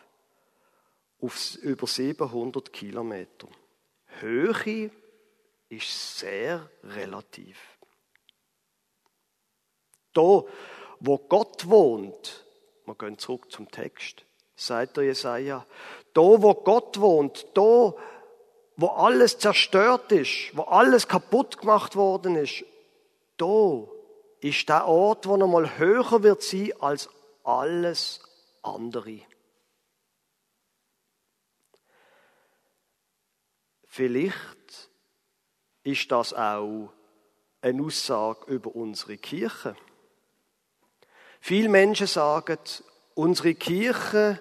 auf 1.21 1.55
über 1.57 1.87
700 1.87 2.71
Kilometer. 2.71 3.47
Höhe 4.19 4.91
ist 5.69 6.19
sehr 6.19 6.69
relativ. 6.83 7.57
Da, 10.13 10.43
wo 10.99 11.17
Gott 11.17 11.69
wohnt, 11.69 12.45
wir 12.85 12.95
gehen 12.95 13.17
zurück 13.17 13.51
zum 13.51 13.69
Text, 13.69 14.25
sagt 14.55 14.97
der 14.97 15.05
Jesaja, 15.05 15.65
da, 16.13 16.21
wo 16.21 16.53
Gott 16.53 16.99
wohnt, 16.99 17.45
da 17.53 17.93
wo 18.77 18.87
alles 18.87 19.39
zerstört 19.39 20.11
ist, 20.11 20.55
wo 20.55 20.61
alles 20.61 21.07
kaputt 21.07 21.57
gemacht 21.57 21.95
worden 21.95 22.35
ist, 22.35 22.63
da 23.37 23.83
ist 24.39 24.69
der 24.69 24.87
Ort, 24.87 25.27
wo 25.27 25.35
nochmal 25.35 25.79
höher 25.79 26.21
wird 26.23 26.43
sein 26.43 26.71
als 26.79 27.09
alles 27.43 28.21
andere. 28.61 29.19
Vielleicht 33.97 34.91
ist 35.81 36.11
das 36.11 36.31
auch 36.31 36.93
eine 37.61 37.83
Aussage 37.83 38.45
über 38.45 38.75
unsere 38.75 39.17
Kirche. 39.17 39.75
Viele 41.39 41.67
Menschen 41.67 42.05
sagen, 42.05 42.59
unsere 43.15 43.55
Kirche 43.55 44.39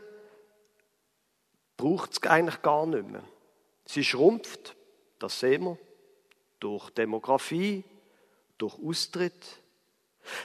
braucht 1.78 2.12
es 2.12 2.22
eigentlich 2.24 2.60
gar 2.60 2.84
nicht 2.84 3.08
mehr. 3.08 3.24
Sie 3.86 4.04
schrumpft, 4.04 4.76
das 5.18 5.40
sehen 5.40 5.64
wir, 5.64 5.78
durch 6.60 6.90
Demografie, 6.90 7.82
durch 8.58 8.78
Austritt. 8.78 9.62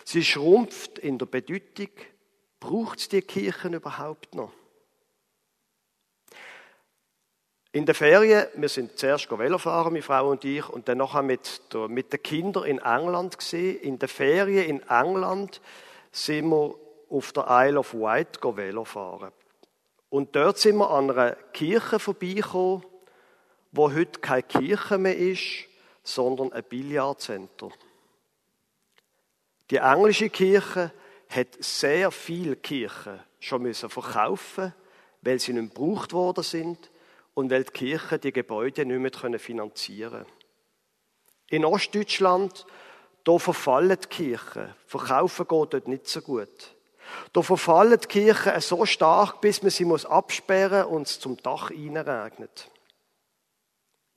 Sie 0.06 0.24
schrumpft 0.24 1.00
in 1.00 1.18
der 1.18 1.26
Bedeutung. 1.26 1.90
Braucht 2.62 3.00
es 3.00 3.10
die 3.10 3.22
Kirchen 3.22 3.74
überhaupt 3.74 4.36
noch? 4.36 4.54
In 7.74 7.86
der 7.86 7.96
Ferien, 7.96 8.48
wir 8.56 8.68
sind 8.68 9.00
zuerst 9.00 9.32
Velofahren, 9.32 9.94
meine 9.94 10.04
Frau 10.04 10.30
und 10.30 10.44
ich, 10.44 10.68
und 10.68 10.90
dann 10.90 10.98
nachher 10.98 11.22
mit, 11.22 11.62
mit 11.88 12.12
den 12.12 12.22
Kindern 12.22 12.66
in 12.66 12.80
England 12.80 13.38
gesehen. 13.38 13.80
In 13.80 13.98
der 13.98 14.10
Ferien 14.10 14.66
in 14.66 14.90
England 14.90 15.62
sind 16.12 16.50
wir 16.50 16.76
auf 17.10 17.32
der 17.32 17.46
Isle 17.48 17.80
of 17.80 17.94
Wight 17.94 18.40
Velofahren. 18.44 19.32
Und 20.10 20.36
dort 20.36 20.58
sind 20.58 20.76
wir 20.80 20.92
an 20.92 21.12
einer 21.12 21.32
Kirche 21.54 21.98
vorbeigekommen, 21.98 22.84
wo 23.72 23.90
heute 23.90 24.20
keine 24.20 24.44
Kirche 24.44 24.98
mehr 24.98 25.18
ist, 25.18 25.66
sondern 26.04 26.52
ein 26.52 26.66
Billardcenter. 26.66 27.70
Die 29.70 29.78
englische 29.78 30.30
Kirche 30.30 30.92
hat 31.30 31.48
sehr 31.62 32.12
viele 32.12 32.58
Kirchen 32.58 33.22
schon 33.40 33.62
müssen 33.62 33.90
weil 35.22 35.40
sie 35.40 35.54
nicht 35.54 35.74
gebraucht 35.74 36.12
worden 36.12 36.44
sind 36.44 36.92
und 37.34 37.50
weil 37.50 37.64
die 37.64 37.72
Kirchen 37.72 38.22
die 38.22 38.34
Gebäude 38.34 38.86
nicht 38.86 39.24
mehr 39.24 39.40
finanzieren 39.40 40.24
können. 40.24 40.42
In 41.50 41.66
Ostdeutschland, 41.66 42.66
da 43.24 43.38
verfallen 43.38 43.98
die 44.02 44.08
Kirchen. 44.08 44.74
Verkaufen 44.88 45.48
geht 45.48 45.74
dort 45.74 45.88
nicht 45.88 46.08
so 46.08 46.22
gut. 46.22 46.76
Da 47.34 47.42
verfallen 47.42 48.00
die 48.00 48.08
Kirchen 48.08 48.60
so 48.62 48.86
stark, 48.86 49.42
bis 49.42 49.62
man 49.62 49.72
sie 49.72 49.86
muss 49.86 50.06
absperren 50.06 50.86
und 50.86 51.08
es 51.08 51.20
zum 51.20 51.38
Dach 51.38 51.72
reinregnet. 51.72 52.70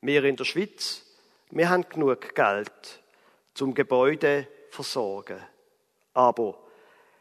Wir 0.01 0.25
in 0.25 0.37
der 0.37 0.45
Schweiz, 0.45 1.05
wir 1.51 1.69
haben 1.69 1.89
genug 1.89 2.35
Geld 2.35 3.03
zum 3.55 3.75
Gebäude 3.75 4.47
versorgen. 4.71 5.41
Aber 6.13 6.59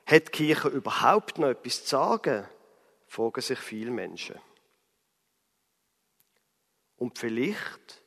hat 0.05 0.27
die 0.27 0.31
Kirche 0.31 0.67
überhaupt 0.69 1.37
noch 1.37 1.49
etwas 1.49 1.83
zu 1.83 1.89
sagen? 1.89 2.47
fragen 3.07 3.41
sich 3.41 3.59
viele 3.59 3.91
Menschen. 3.91 4.35
Und 7.03 7.19
vielleicht 7.19 8.01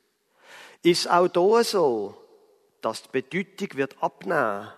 ist 0.81 1.01
es 1.01 1.07
auch 1.07 1.27
da 1.27 1.63
so, 1.63 2.17
dass 2.81 3.03
die 3.03 3.21
Bedeutung 3.21 3.77
wird 3.77 4.01
abnehmen. 4.01 4.71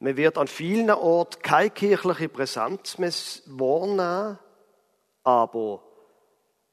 Man 0.00 0.16
wird 0.18 0.36
an 0.36 0.48
vielen 0.48 0.90
Orten 0.90 1.40
keine 1.40 1.70
kirchliche 1.70 2.28
Präsenz 2.28 2.98
mehr 2.98 3.10
wahrnehmen, 3.46 4.38
aber 5.22 5.82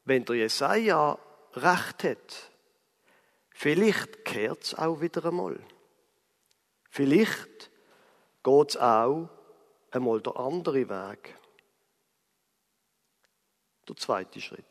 wenn 0.04 0.26
der 0.26 0.36
Jesaja 0.36 1.18
recht 1.54 2.04
hat, 2.04 2.50
vielleicht 3.52 4.26
kehrt 4.26 4.64
es 4.64 4.74
auch 4.74 5.00
wieder 5.00 5.24
einmal. 5.24 5.58
Vielleicht 6.90 7.70
geht 8.44 8.68
es 8.68 8.76
auch 8.76 9.30
einmal 9.92 10.20
der 10.20 10.36
andere 10.36 10.90
Weg. 10.90 11.38
Der 13.88 13.96
zweite 13.96 14.42
Schritt. 14.42 14.69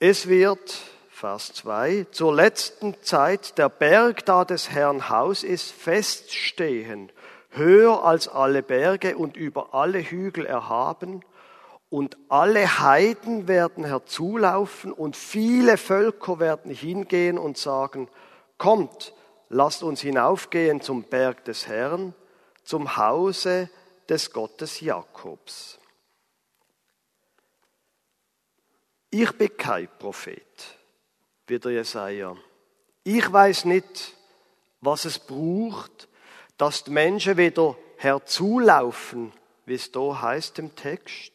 Es 0.00 0.28
wird, 0.28 0.76
Vers 1.10 1.52
2, 1.54 2.06
zur 2.12 2.32
letzten 2.32 2.94
Zeit 3.02 3.58
der 3.58 3.68
Berg 3.68 4.24
da 4.26 4.44
des 4.44 4.70
Herrn 4.70 5.08
Haus 5.08 5.42
ist 5.42 5.72
feststehen, 5.72 7.10
höher 7.50 8.04
als 8.04 8.28
alle 8.28 8.62
Berge 8.62 9.16
und 9.16 9.36
über 9.36 9.74
alle 9.74 9.98
Hügel 9.98 10.46
erhaben, 10.46 11.24
und 11.90 12.16
alle 12.28 12.78
Heiden 12.78 13.48
werden 13.48 13.82
herzulaufen 13.82 14.92
und 14.92 15.16
viele 15.16 15.76
Völker 15.76 16.38
werden 16.38 16.70
hingehen 16.70 17.36
und 17.36 17.58
sagen, 17.58 18.08
kommt, 18.56 19.14
lasst 19.48 19.82
uns 19.82 20.00
hinaufgehen 20.00 20.80
zum 20.80 21.02
Berg 21.02 21.44
des 21.44 21.66
Herrn, 21.66 22.14
zum 22.62 22.96
Hause 22.98 23.68
des 24.08 24.32
Gottes 24.32 24.80
Jakobs. 24.80 25.80
Ich 29.10 29.32
bin 29.32 29.56
kein 29.56 29.88
Prophet, 29.98 30.76
wie 31.46 31.58
der 31.58 31.72
Jesaja. 31.72 32.36
Ich 33.04 33.32
weiß 33.32 33.64
nicht, 33.64 34.14
was 34.82 35.06
es 35.06 35.18
braucht, 35.18 36.08
dass 36.58 36.84
die 36.84 36.90
Menschen 36.90 37.38
wieder 37.38 37.76
herzulaufen, 37.96 39.32
wie 39.64 39.74
es 39.74 39.90
da 39.92 40.20
heißt 40.20 40.58
im 40.58 40.74
Text. 40.76 41.32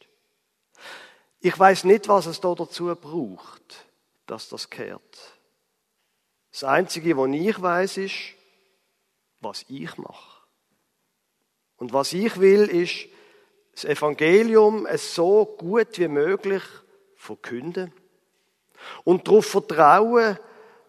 Ich 1.40 1.58
weiß 1.58 1.84
nicht, 1.84 2.06
was 2.06 2.26
es 2.26 2.40
da 2.40 2.54
dazu 2.54 2.94
braucht, 2.94 3.86
dass 4.26 4.48
das 4.48 4.70
kehrt. 4.70 5.34
Das 6.52 6.62
Einzige, 6.62 7.16
was 7.16 7.30
ich 7.30 7.60
weiß, 7.60 7.96
ist, 7.96 8.14
was 9.40 9.64
ich 9.68 9.98
mache. 9.98 10.42
Und 11.76 11.92
was 11.92 12.12
ich 12.12 12.38
will, 12.38 12.62
ist, 12.62 13.08
das 13.72 13.84
Evangelium 13.84 14.86
es 14.86 15.16
so 15.16 15.44
gut 15.44 15.98
wie 15.98 16.06
möglich 16.06 16.62
verkünden 17.24 17.92
und 19.04 19.26
darauf 19.26 19.46
vertrauen, 19.46 20.38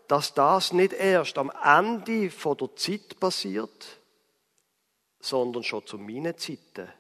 dass 0.07 0.33
das 0.33 0.73
nicht 0.73 0.93
erst 0.93 1.37
am 1.37 1.51
Ende 1.63 2.29
der 2.29 2.75
Zeit 2.75 3.19
passiert, 3.19 3.99
sondern 5.19 5.63
schon 5.63 5.87
zu 5.87 5.97
meinen 5.97 6.37
Zeiten. 6.37 6.91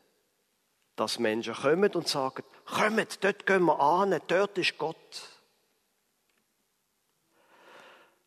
Dass 0.95 1.19
Menschen 1.19 1.53
kommen 1.53 1.91
und 1.93 2.07
sagen, 2.07 2.43
kommt, 2.65 3.23
dort 3.23 3.45
gehen 3.45 3.63
wir 3.63 3.79
an, 3.79 4.19
dort 4.27 4.57
ist 4.57 4.77
Gott. 4.77 5.29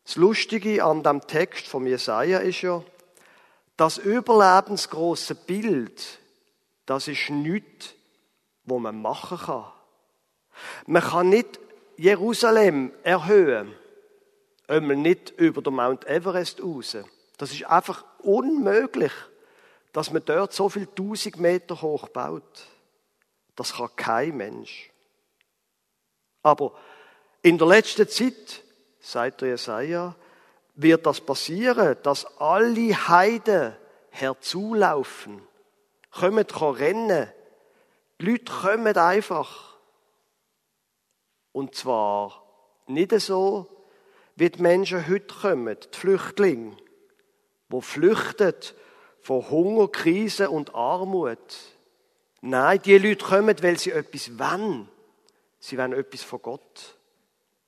Das 0.05 0.17
Lustige 0.17 0.85
an 0.85 1.03
dem 1.03 1.27
Text 1.27 1.67
von 1.67 1.87
Jesaja 1.87 2.39
ist 2.39 2.63
ja, 2.63 2.83
das 3.77 3.99
überlebensgroße 3.99 5.35
Bild, 5.35 6.19
das 6.87 7.09
ist 7.09 7.31
nichts, 7.31 7.95
wo 8.65 8.79
man 8.79 9.01
machen 9.01 9.39
kann. 9.39 9.73
Man 10.87 11.03
kann 11.03 11.29
nicht 11.29 11.59
Jerusalem 11.97 12.93
erhöhen, 13.03 13.75
einmal 14.67 14.97
nicht 14.97 15.31
über 15.37 15.63
den 15.63 15.75
Mount 15.75 16.07
Everest 16.07 16.63
raus. 16.63 16.97
Das 17.37 17.53
ist 17.53 17.65
einfach 17.65 18.05
unmöglich, 18.19 19.13
dass 19.93 20.13
man 20.13 20.25
dort 20.25 20.53
so 20.53 20.69
viel 20.69 20.87
tausend 20.87 21.39
Meter 21.39 21.81
hoch 21.81 22.09
baut. 22.09 22.67
Das 23.57 23.75
kann 23.75 23.91
kein 23.97 24.37
Mensch. 24.37 24.91
Aber 26.43 26.73
in 27.43 27.59
der 27.59 27.67
letzten 27.67 28.09
Zeit, 28.09 28.63
sagt 29.01 29.41
der 29.41 29.51
Jesaja, 29.51 30.15
wird 30.75 31.07
das 31.07 31.21
passieren, 31.21 31.97
dass 32.03 32.27
alle 32.39 33.09
Heiden 33.09 33.75
herzulaufen, 34.11 35.43
kommen 36.11 36.45
rennen. 36.45 37.29
Die 38.21 38.27
Leute 38.27 38.53
kommen 38.53 38.97
einfach. 38.97 39.68
Und 41.53 41.75
zwar 41.75 42.45
nicht 42.87 43.13
so, 43.21 43.67
wie 44.37 44.51
die 44.51 44.63
Menschen 44.63 45.09
heute 45.09 45.35
kommen, 45.35 45.77
die 45.93 45.97
Flüchtlinge, 45.97 46.77
die 47.73 47.83
flüchten 47.83 48.55
von 49.21 49.51
Hunger, 49.51 49.89
Krise 49.89 50.51
und 50.51 50.75
Armut. 50.75 51.39
Nein, 52.41 52.81
die 52.83 52.99
Leute 52.99 53.25
kommen, 53.25 53.63
weil 53.63 53.79
sie 53.79 53.91
etwas 53.91 54.39
wollen. 54.39 54.89
Sie 55.59 55.77
wollen 55.77 55.93
etwas 55.93 56.23
von 56.23 56.41
Gott 56.41 56.97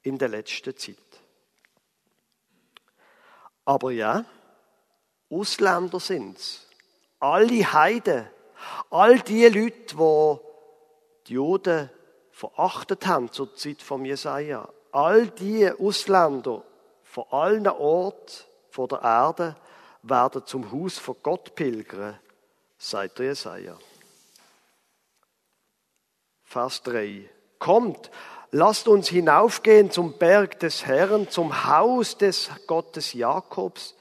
in 0.03 0.17
der 0.17 0.29
letzten 0.29 0.77
Zeit. 0.77 0.97
Aber 3.65 3.91
ja, 3.91 4.25
Ausländer 5.29 6.01
sind's. 6.01 6.67
Alle 7.19 7.73
Heiden, 7.73 8.27
all 8.91 9.21
die 9.21 9.47
Leute, 9.47 9.95
die 9.95 10.39
die 11.27 11.35
Juden 11.35 11.91
verachtet 12.41 13.07
haben 13.07 13.31
zur 13.31 13.55
Zeit 13.55 13.83
von 13.83 14.03
Jesaja. 14.03 14.67
All 14.93 15.27
die 15.27 15.71
Ausländer 15.71 16.65
von 17.05 17.25
allen 17.31 17.69
Orten 17.69 18.45
von 18.71 18.89
der 18.89 19.03
Erde 19.03 19.57
werden 20.03 20.47
zum 20.47 20.73
Haus 20.73 20.99
von 20.99 21.17
Gott 21.23 21.55
pilgern, 21.55 22.19
sagt 22.79 23.19
der 23.19 23.27
Jesaja. 23.27 23.77
Vers 26.43 26.83
3. 26.85 27.29
Kommt, 27.59 28.11
lasst 28.53 28.89
uns 28.89 29.09
hinaufgehen 29.09 29.91
zum 29.91 30.17
Berg 30.17 30.59
des 30.61 30.87
Herrn, 30.87 31.29
zum 31.29 31.67
Haus 31.67 32.17
des 32.17 32.49
Gottes 32.67 33.13
Jakobs, 33.13 33.95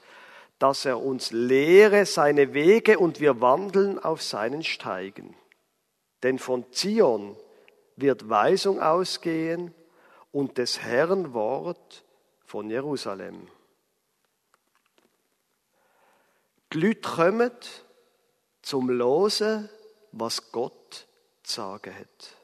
dass 0.58 0.86
er 0.86 1.02
uns 1.02 1.30
lehre 1.30 2.06
seine 2.06 2.54
Wege 2.54 2.98
und 2.98 3.20
wir 3.20 3.42
wandeln 3.42 3.98
auf 3.98 4.22
seinen 4.22 4.64
Steigen. 4.64 5.36
Denn 6.22 6.38
von 6.38 6.64
Zion 6.72 7.36
wird 7.96 8.28
Weisung 8.28 8.80
ausgehen 8.80 9.74
und 10.32 10.58
des 10.58 10.80
Herrn 10.80 11.34
Wort 11.34 12.04
von 12.44 12.70
Jerusalem. 12.70 13.48
Die 16.72 16.80
Leute 16.80 17.00
kommen 17.00 17.50
zum 18.62 18.90
Losen, 18.90 19.68
was 20.12 20.52
Gott 20.52 21.06
zu 21.42 21.54
sagen 21.56 21.94
hat. 21.94 22.36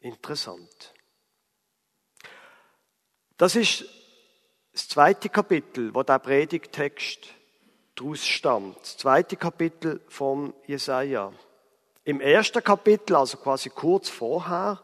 Interessant. 0.00 0.94
Das 3.36 3.56
ist 3.56 3.84
das 4.72 4.88
zweite 4.88 5.28
Kapitel, 5.28 5.94
wo 5.94 6.02
der 6.02 6.18
Predigtext 6.18 7.28
daraus 7.94 8.24
stammt. 8.24 8.80
Das 8.80 8.96
zweite 8.96 9.36
Kapitel 9.36 10.00
vom 10.08 10.54
Jesaja. 10.66 11.32
Im 12.08 12.22
ersten 12.22 12.64
Kapitel, 12.64 13.16
also 13.16 13.36
quasi 13.36 13.68
kurz 13.68 14.08
vorher, 14.08 14.80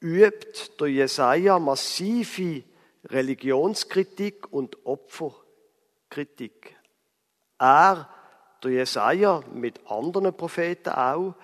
übt 0.00 0.80
der 0.80 0.88
Jesaja 0.88 1.60
massive 1.60 2.64
Religionskritik 3.04 4.52
und 4.52 4.84
Opferkritik. 4.84 6.74
Er, 7.56 8.08
der 8.64 8.70
Jesaja, 8.72 9.44
mit 9.54 9.88
anderen 9.88 10.36
Propheten 10.36 10.88
auch, 10.88 11.36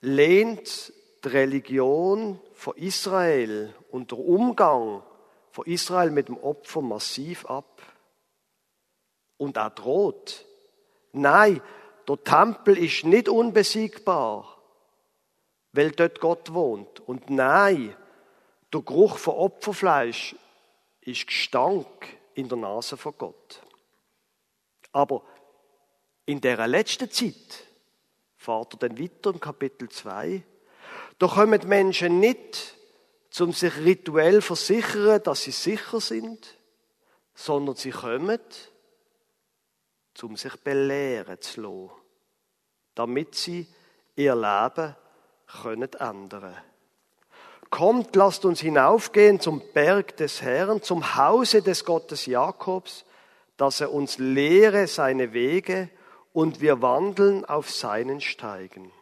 lehnt 0.00 0.92
die 1.24 1.28
Religion 1.28 2.38
von 2.54 2.76
Israel 2.76 3.74
und 3.90 4.12
der 4.12 4.18
Umgang 4.20 5.02
von 5.50 5.66
Israel 5.66 6.12
mit 6.12 6.28
dem 6.28 6.38
Opfer 6.38 6.82
massiv 6.82 7.46
ab. 7.46 7.82
Und 9.38 9.56
er 9.56 9.70
droht. 9.70 10.46
Nein, 11.10 11.60
der 12.10 12.24
Tempel 12.24 12.76
ist 12.76 13.04
nicht 13.04 13.28
unbesiegbar, 13.28 14.58
weil 15.72 15.92
dort 15.92 16.20
Gott 16.20 16.52
wohnt. 16.52 16.98
Und 16.98 17.30
nein, 17.30 17.94
der 18.72 18.82
Geruch 18.82 19.16
von 19.16 19.34
Opferfleisch 19.34 20.34
ist 21.02 21.26
Gestank 21.28 21.86
in 22.34 22.48
der 22.48 22.58
Nase 22.58 22.96
von 22.96 23.14
Gott. 23.16 23.62
Aber 24.90 25.22
in 26.26 26.40
der 26.40 26.66
letzten 26.66 27.08
Zeit, 27.12 27.64
fahrt 28.36 28.74
er 28.74 28.88
dann 28.88 28.98
weiter 28.98 29.30
im 29.30 29.38
Kapitel 29.38 29.88
2, 29.88 30.42
da 31.18 31.28
kommen 31.28 31.68
Menschen 31.68 32.18
nicht, 32.18 32.76
um 33.38 33.52
sich 33.52 33.76
rituell 33.76 34.42
versichern, 34.42 35.22
dass 35.22 35.44
sie 35.44 35.52
sicher 35.52 36.00
sind, 36.00 36.58
sondern 37.34 37.76
sie 37.76 37.90
kommen, 37.90 38.40
um 40.22 40.36
sich 40.36 40.56
belehren 40.56 41.40
zu 41.40 41.60
lassen, 41.62 41.99
damit 43.00 43.34
sie 43.34 43.66
ihr 44.14 44.34
Leben 44.34 44.94
können 45.62 45.90
ändern 45.94 46.54
Kommt, 47.70 48.14
lasst 48.14 48.44
uns 48.44 48.60
hinaufgehen 48.60 49.40
zum 49.40 49.62
Berg 49.72 50.18
des 50.18 50.42
Herrn, 50.42 50.82
zum 50.82 51.16
Hause 51.16 51.62
des 51.62 51.86
Gottes 51.86 52.26
Jakobs, 52.26 53.06
dass 53.56 53.80
er 53.80 53.90
uns 53.94 54.18
lehre 54.18 54.86
seine 54.86 55.32
Wege 55.32 55.88
und 56.34 56.60
wir 56.60 56.82
wandeln 56.82 57.46
auf 57.46 57.70
seinen 57.70 58.20
Steigen. 58.20 58.92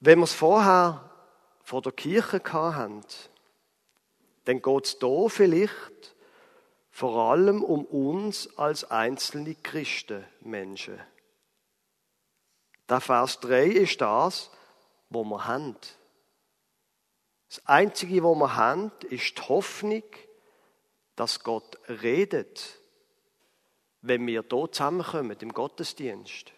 Wenn 0.00 0.20
wir 0.20 0.24
es 0.24 0.32
vorher 0.32 1.10
vor 1.62 1.82
der 1.82 1.92
Kirche 1.92 2.40
hatten, 2.42 3.02
dann 4.46 4.62
geht 4.62 4.84
es 4.86 4.96
hier 4.98 5.28
vielleicht 5.28 6.15
vor 6.96 7.30
allem 7.30 7.62
um 7.62 7.84
uns 7.84 8.56
als 8.56 8.90
einzelne 8.90 9.54
Christenmenschen. 9.54 10.98
Der 12.88 13.02
Vers 13.02 13.38
3 13.40 13.66
ist 13.66 14.00
das, 14.00 14.50
wo 15.10 15.22
wir 15.22 15.44
haben. 15.46 15.76
Das 17.50 17.66
Einzige, 17.66 18.22
wo 18.22 18.34
wir 18.34 18.56
haben, 18.56 18.92
ist 19.10 19.36
die 19.36 19.42
Hoffnung, 19.42 20.04
dass 21.16 21.44
Gott 21.44 21.78
redet, 21.86 22.80
wenn 24.00 24.26
wir 24.26 24.42
hier 24.48 24.70
zusammenkommen 24.72 25.36
im 25.38 25.52
Gottesdienst. 25.52 26.50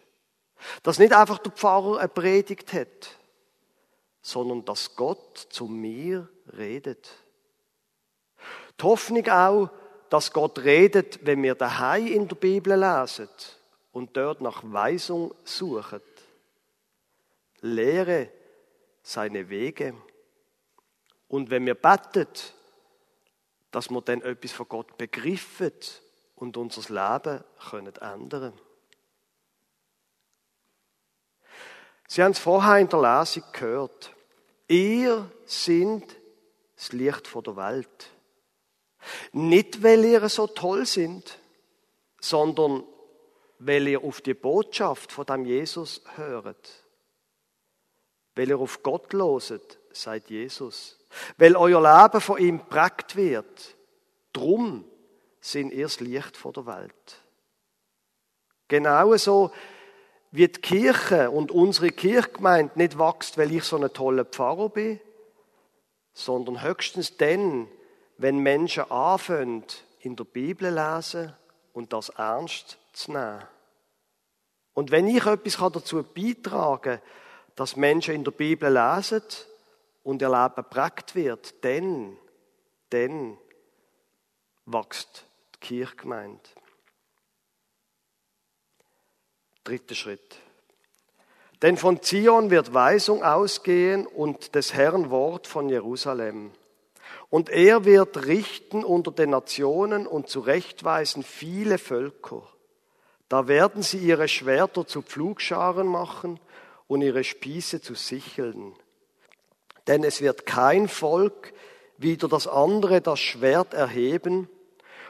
Dass 0.83 0.99
nicht 0.99 1.11
einfach 1.11 1.39
der 1.39 1.51
Pfarrer 1.51 1.97
eine 1.97 2.07
Predigt 2.07 2.71
hat, 2.71 3.19
sondern 4.21 4.63
dass 4.63 4.95
Gott 4.95 5.37
zu 5.49 5.65
mir 5.65 6.29
redet. 6.57 7.09
Die 8.79 8.83
Hoffnung 8.85 9.27
auch, 9.27 9.69
dass 10.09 10.33
Gott 10.33 10.59
redet, 10.59 11.25
wenn 11.25 11.43
wir 11.43 11.55
daheim 11.55 12.07
in 12.07 12.27
der 12.27 12.35
Bibel 12.35 12.77
lesen 12.77 13.29
und 13.91 14.15
dort 14.15 14.41
nach 14.41 14.61
Weisung 14.63 15.33
suchen. 15.43 16.01
Lehre 17.61 18.29
seine 19.03 19.49
Wege. 19.49 19.93
Und 21.27 21.49
wenn 21.49 21.65
wir 21.65 21.75
beten, 21.75 22.27
dass 23.71 23.89
wir 23.89 24.01
dann 24.01 24.21
etwas 24.21 24.51
von 24.51 24.67
Gott 24.67 24.97
begriffen 24.97 25.73
und 26.35 26.57
unser 26.57 26.81
Leben 26.93 27.43
können 27.69 27.95
ändern 27.97 28.53
Sie 32.11 32.23
haben 32.23 32.31
es 32.31 32.39
vorher 32.39 32.79
in 32.79 32.89
der 32.89 33.19
Lesung 33.19 33.43
gehört. 33.53 34.15
Ihr 34.67 35.29
sind 35.45 36.15
das 36.75 36.91
Licht 36.91 37.31
der 37.35 37.55
Welt. 37.55 38.09
Nicht, 39.31 39.83
weil 39.83 40.05
ihr 40.05 40.27
so 40.29 40.47
toll 40.47 40.85
sind, 40.85 41.39
sondern 42.19 42.83
weil 43.59 43.87
ihr 43.87 44.03
auf 44.03 44.21
die 44.21 44.33
Botschaft 44.33 45.11
von 45.11 45.25
dem 45.25 45.45
Jesus 45.45 46.01
hört. 46.15 46.83
Weil 48.35 48.49
ihr 48.49 48.59
auf 48.59 48.83
Gott 48.83 49.11
loset, 49.13 49.79
sagt 49.91 50.29
Jesus. 50.29 50.97
Weil 51.37 51.55
euer 51.55 51.81
Leben 51.81 52.21
von 52.21 52.37
ihm 52.39 52.59
prägt 52.59 53.15
wird. 53.15 53.75
Drum 54.33 54.85
sind 55.41 55.73
ihr 55.73 55.85
das 55.85 55.99
Licht 55.99 56.37
vor 56.37 56.53
der 56.53 56.65
Welt. 56.65 57.23
Genauso 58.67 59.51
wie 60.31 60.47
die 60.47 60.61
Kirche 60.61 61.31
und 61.31 61.51
unsere 61.51 61.89
Kirchgemeinde 61.89 62.73
nicht 62.75 62.99
wächst, 62.99 63.37
weil 63.37 63.51
ich 63.51 63.63
so 63.63 63.77
ein 63.77 63.91
toller 63.91 64.25
Pfarrer 64.25 64.69
bin, 64.69 64.99
sondern 66.13 66.61
höchstens 66.61 67.17
dann, 67.17 67.67
wenn 68.19 68.39
Menschen 68.39 68.91
anfangen, 68.91 69.63
in 70.01 70.15
der 70.17 70.25
Bibel 70.25 70.73
lesen 70.73 71.33
und 71.73 71.93
das 71.93 72.09
ernst 72.09 72.77
zu 72.91 73.13
nehmen. 73.13 73.43
Und 74.73 74.91
wenn 74.91 75.07
ich 75.07 75.25
etwas 75.25 75.71
dazu 75.71 76.03
beitragen 76.03 76.99
kann, 76.99 77.01
dass 77.55 77.77
Menschen 77.77 78.15
in 78.15 78.23
der 78.25 78.31
Bibel 78.31 78.71
lesen 78.71 79.23
und 80.03 80.21
ihr 80.21 80.29
Leben 80.29 80.69
prägt 80.69 81.15
wird, 81.15 81.63
dann, 81.63 82.17
dann 82.89 83.37
wächst 84.65 85.25
die 85.55 85.59
Kirchgemeinde. 85.59 86.41
Dritter 89.63 89.95
Schritt. 89.95 90.37
Denn 91.61 91.77
von 91.77 92.01
Zion 92.01 92.49
wird 92.49 92.73
Weisung 92.73 93.23
ausgehen 93.23 94.07
und 94.07 94.55
des 94.55 94.73
Herrn 94.73 95.09
Wort 95.09 95.47
von 95.47 95.69
Jerusalem. 95.69 96.51
Und 97.29 97.49
er 97.49 97.85
wird 97.85 98.25
richten 98.25 98.83
unter 98.83 99.11
den 99.11 99.29
Nationen 99.29 100.07
und 100.07 100.29
zurechtweisen 100.29 101.23
viele 101.23 101.77
Völker. 101.77 102.47
Da 103.27 103.47
werden 103.47 103.83
sie 103.83 103.99
ihre 103.99 104.27
Schwerter 104.27 104.87
zu 104.87 105.03
Pflugscharen 105.03 105.85
machen 105.85 106.39
und 106.87 107.01
ihre 107.01 107.23
Spieße 107.23 107.81
zu 107.81 107.93
Sicheln. 107.93 108.73
Denn 109.87 110.03
es 110.03 110.21
wird 110.21 110.47
kein 110.47 110.87
Volk 110.87 111.53
wieder 111.97 112.27
das 112.27 112.47
andere 112.47 113.01
das 113.01 113.19
Schwert 113.19 113.73
erheben, 113.73 114.49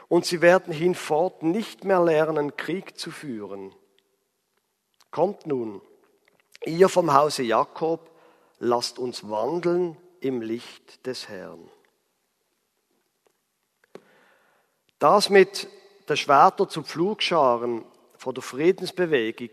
und 0.08 0.26
sie 0.26 0.42
werden 0.42 0.74
hinfort 0.74 1.44
nicht 1.44 1.84
mehr 1.84 2.02
lernen, 2.02 2.56
Krieg 2.56 2.98
zu 2.98 3.12
führen. 3.12 3.72
Kommt 5.12 5.46
nun, 5.46 5.80
ihr 6.64 6.88
vom 6.88 7.14
Hause 7.14 7.44
Jakob, 7.44 8.10
lasst 8.58 8.98
uns 8.98 9.30
wandeln 9.30 9.96
im 10.20 10.42
Licht 10.42 11.06
des 11.06 11.28
Herrn. 11.28 11.70
Das 15.00 15.30
mit 15.30 15.66
der 16.08 16.16
Schwerter 16.16 16.68
zu 16.68 16.82
Pflugscharen 16.82 17.86
von 18.18 18.34
der 18.34 18.42
Friedensbewegung, 18.42 19.48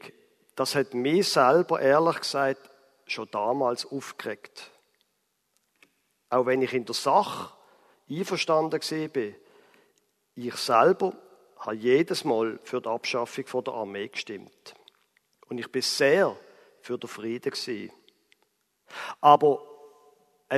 das 0.55 0.75
hat 0.75 0.93
mich 0.93 1.29
selber 1.29 1.79
ehrlich 1.79 2.19
gesagt 2.19 2.69
schon 3.05 3.29
damals 3.31 3.85
aufgeregt. 3.85 4.69
Auch 6.29 6.45
wenn 6.47 6.61
ich 6.61 6.73
in 6.73 6.83
der 6.83 6.95
Sache 6.95 7.53
einverstanden 8.09 8.81
war, 8.81 9.33
ich 10.35 10.55
selber 10.55 11.13
habe 11.59 11.75
jedes 11.75 12.25
Mal 12.25 12.59
für 12.63 12.81
die 12.81 12.89
Abschaffung 12.89 13.63
der 13.63 13.73
Armee 13.73 14.09
gestimmt. 14.09 14.75
Und 15.47 15.59
ich 15.59 15.71
bin 15.71 15.81
sehr 15.81 16.35
für 16.81 16.97
den 16.97 17.07
Frieden 17.07 17.51
gewesen. 17.51 17.93
Aber 19.21 19.65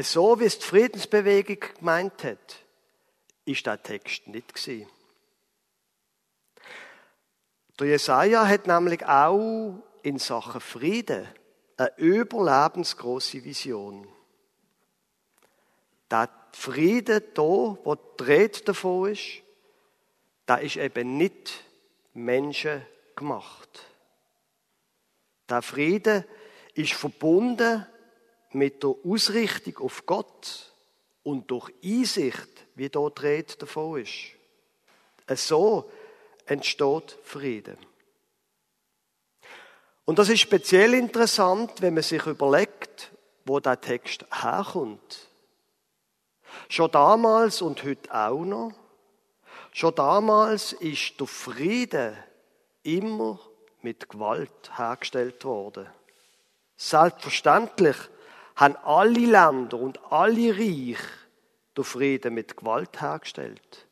so 0.02 0.40
wie 0.40 0.46
es 0.46 0.58
die 0.58 0.66
Friedensbewegung 0.66 1.60
gemeint 1.78 2.24
hat, 2.24 2.66
ist 3.50 3.66
der 3.66 3.82
Text 3.82 4.28
nicht 4.28 4.54
gewesen. 4.54 4.88
Der 7.80 7.88
Jesaja 7.88 8.48
hat 8.48 8.68
nämlich 8.68 9.06
auch 9.06 9.82
in 10.04 10.20
Sachen 10.20 10.62
Frieden 10.62 11.28
eine 11.78 11.98
überlebensgroße 11.98 13.44
Vision. 13.44 14.08
Der 16.12 16.30
Frieden 16.52 17.24
da, 17.34 17.42
wo 17.42 17.96
die 17.96 18.24
Rede 18.24 18.60
davon 18.62 19.12
ist, 19.12 19.42
der 20.48 20.62
ist 20.62 20.78
eben 20.78 21.18
nicht 21.18 21.64
Menschen 22.14 22.86
gemacht. 23.16 23.86
Der 25.48 25.62
Frieden 25.62 26.26
ist 26.74 26.94
verbunden 26.94 27.86
mit 28.52 28.84
der 28.84 28.96
Ausrichtung 29.06 29.78
auf 29.78 30.06
Gott 30.06 30.74
und 31.24 31.50
durch 31.50 31.72
Einsicht, 31.84 32.68
wie 32.80 32.90
dort 32.90 33.20
die 33.20 33.26
Rede 33.26 33.56
davon 33.58 34.02
ist. 34.02 34.14
So 35.36 35.92
entsteht 36.46 37.18
Frieden. 37.24 37.78
Und 40.06 40.18
das 40.18 40.30
ist 40.30 40.40
speziell 40.40 40.94
interessant, 40.94 41.82
wenn 41.82 41.94
man 41.94 42.04
sich 42.04 42.26
überlegt, 42.26 43.12
wo 43.44 43.60
der 43.60 43.80
Text 43.82 44.26
herkommt. 44.32 45.28
Schon 46.70 46.90
damals 46.90 47.62
und 47.62 47.84
heute 47.84 48.16
auch 48.16 48.46
noch. 48.46 48.72
Schon 49.74 49.94
damals 49.94 50.72
ist 50.72 51.20
der 51.20 51.28
Friede 51.28 52.18
immer 52.84 53.40
mit 53.82 54.10
Gewalt 54.10 54.78
hergestellt 54.78 55.44
worden. 55.44 55.86
Selbstverständlich 56.78 57.98
haben 58.56 58.78
alle 58.78 59.20
Länder 59.20 59.78
und 59.78 60.00
alle 60.12 60.58
Reich 60.58 60.98
den 61.80 61.86
Frieden 61.86 62.34
mit 62.34 62.58
Gewalt 62.58 63.02
hergestellt. 63.02 63.88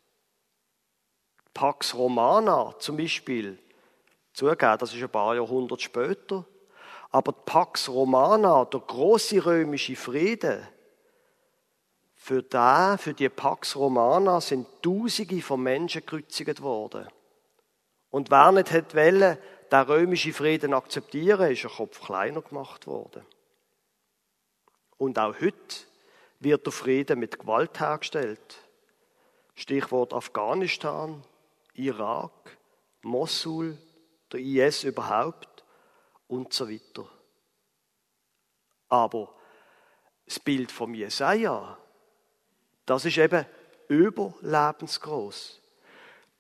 Pax 1.54 1.96
Romana 1.96 2.76
zum 2.80 2.98
Beispiel, 2.98 3.58
zugeben, 4.34 4.78
das 4.78 4.94
ist 4.94 5.02
ein 5.02 5.10
paar 5.10 5.36
Jahrhunderte 5.36 5.82
später, 5.82 6.46
aber 7.12 7.32
die 7.32 7.40
Pax 7.46 7.88
Romana, 7.88 8.66
der 8.66 8.82
große 8.82 9.44
römische 9.46 9.96
Frieden, 9.96 10.68
für, 12.16 12.44
da, 12.44 12.98
für 12.98 13.14
die 13.14 13.30
Pax 13.30 13.76
Romana 13.78 14.42
sind 14.42 14.68
Tausende 14.84 15.42
von 15.42 15.64
Menschen 15.64 16.02
gekreuzigt 16.02 16.62
worden. 16.62 17.08
Und 18.10 18.30
wer 18.30 18.52
nicht 18.52 18.72
hätte 18.72 18.98
wollen, 18.98 19.38
den 19.72 19.80
römischen 19.80 20.34
Frieden 20.34 20.74
akzeptieren, 20.74 21.52
ist 21.52 21.64
ein 21.64 21.72
Kopf 21.72 22.02
kleiner 22.02 22.42
gemacht 22.42 22.86
worden. 22.86 23.26
Und 24.98 25.18
auch 25.18 25.40
heute 25.40 25.88
wird 26.40 26.66
der 26.66 26.74
Frieden 26.74 27.20
mit 27.20 27.40
Gewalt 27.40 27.80
hergestellt. 27.80 28.58
Stichwort 29.56 30.14
Afghanistan, 30.14 31.24
Irak, 31.74 32.58
Mosul, 33.02 33.78
der 34.32 34.40
IS 34.40 34.84
überhaupt 34.84 35.64
und 36.28 36.54
so 36.54 36.70
weiter. 36.70 37.10
Aber 38.90 39.34
das 40.26 40.40
Bild 40.40 40.72
vom 40.72 40.94
Jesaja, 40.94 41.78
das 42.86 43.06
ist 43.06 43.18
eben 43.18 43.46
überlebensgroß. 43.88 45.62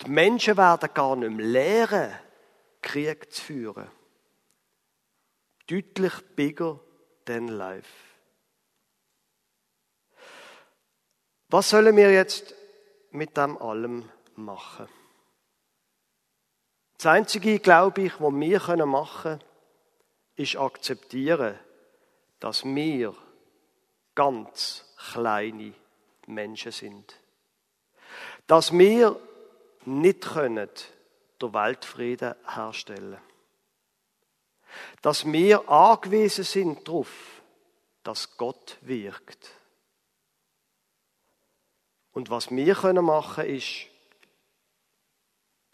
Die 0.02 0.10
Menschen 0.10 0.58
werden 0.58 0.90
gar 0.94 1.16
nicht 1.16 1.32
mehr 1.32 1.46
lehren, 1.46 2.20
Krieg 2.82 3.32
zu 3.34 3.42
führen. 3.42 3.90
Deutlich 5.68 6.14
bigger 6.36 6.80
than 7.26 7.48
life. 7.48 8.16
Was 11.50 11.70
sollen 11.70 11.96
wir 11.96 12.12
jetzt 12.12 12.54
mit 13.12 13.38
dem 13.38 13.58
allem 13.58 14.10
machen? 14.36 14.88
Das 16.98 17.06
Einzige, 17.06 17.60
glaube 17.60 18.02
ich, 18.02 18.20
was 18.20 18.34
wir 18.34 18.86
machen 18.86 19.40
können, 19.40 19.44
ist 20.36 20.58
akzeptieren, 20.58 21.58
dass 22.40 22.66
wir 22.66 23.16
ganz 24.14 24.84
kleine 25.12 25.74
Menschen 26.26 26.72
sind. 26.72 27.16
Dass 28.46 28.72
wir 28.72 29.20
nicht 29.86 30.22
können 30.22 30.70
der 31.42 31.54
Weltfrieden 31.54 32.36
herstellen. 32.46 33.22
Dass 35.02 35.26
wir 35.26 35.70
angewiesen 35.70 36.44
sind 36.44 36.88
darauf, 36.88 37.42
dass 38.04 38.38
Gott 38.38 38.78
wirkt. 38.82 39.57
Und 42.17 42.32
was 42.32 42.49
wir 42.49 42.73
machen 42.75 43.36
können, 43.36 43.56
ist, 43.56 43.86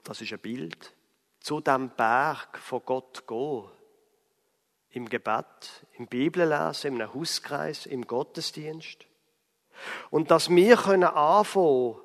das 0.04 0.20
ist 0.20 0.34
ein 0.34 0.40
Bild, 0.40 0.94
zu 1.40 1.62
dem 1.62 1.90
Berg 1.92 2.58
von 2.58 2.82
Gott 2.86 3.26
gehen. 3.26 3.64
Im 4.90 5.08
Gebet, 5.08 5.86
im 5.94 6.08
Bibellesen, 6.08 7.00
im 7.00 7.14
Hauskreis, 7.14 7.86
im 7.86 8.06
Gottesdienst. 8.06 9.06
Und 10.10 10.32
dass 10.32 10.50
wir 10.50 10.76
können 10.76 11.06
anfangen, 11.06 11.96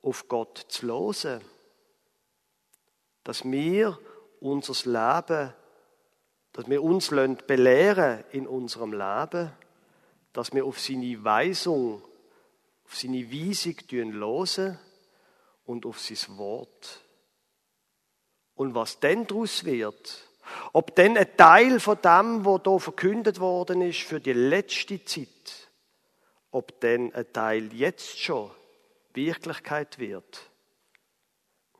auf 0.00 0.28
Gott 0.28 0.64
zu 0.68 0.86
hören. 0.86 1.42
Dass 3.22 3.44
wir 3.44 3.98
unser 4.40 4.90
Leben, 4.90 5.52
dass 6.54 6.68
wir 6.70 6.82
uns 6.82 7.10
belehren 7.46 8.24
in 8.32 8.46
unserem 8.46 8.92
Leben, 8.94 9.52
dass 10.32 10.54
wir 10.54 10.64
auf 10.64 10.80
seine 10.80 11.22
Weisung, 11.22 12.02
auf 12.84 12.96
seine 12.96 13.30
Weisung 13.30 13.76
hören 13.90 14.78
und 15.64 15.86
auf 15.86 16.00
sein 16.00 16.38
Wort 16.38 17.00
und 18.54 18.74
was 18.74 19.00
denn 19.00 19.26
daraus 19.26 19.64
wird, 19.64 20.28
ob 20.72 20.94
denn 20.94 21.16
ein 21.16 21.36
Teil 21.36 21.80
von 21.80 21.98
dem, 22.02 22.44
was 22.44 22.62
hier 22.64 22.80
verkündet 22.80 23.40
worden 23.40 23.82
ist 23.82 24.00
für 24.00 24.20
die 24.20 24.32
letzte 24.32 25.04
Zeit, 25.04 25.70
ob 26.50 26.80
denn 26.80 27.14
ein 27.14 27.32
Teil 27.32 27.72
jetzt 27.72 28.18
schon 28.18 28.50
Wirklichkeit 29.14 29.98
wird. 29.98 30.50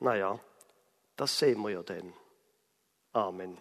Naja, 0.01 0.39
das 1.17 1.39
sehen 1.39 1.61
wir 1.63 1.71
ja 1.71 1.83
dann. 1.83 2.13
Amen. 3.13 3.57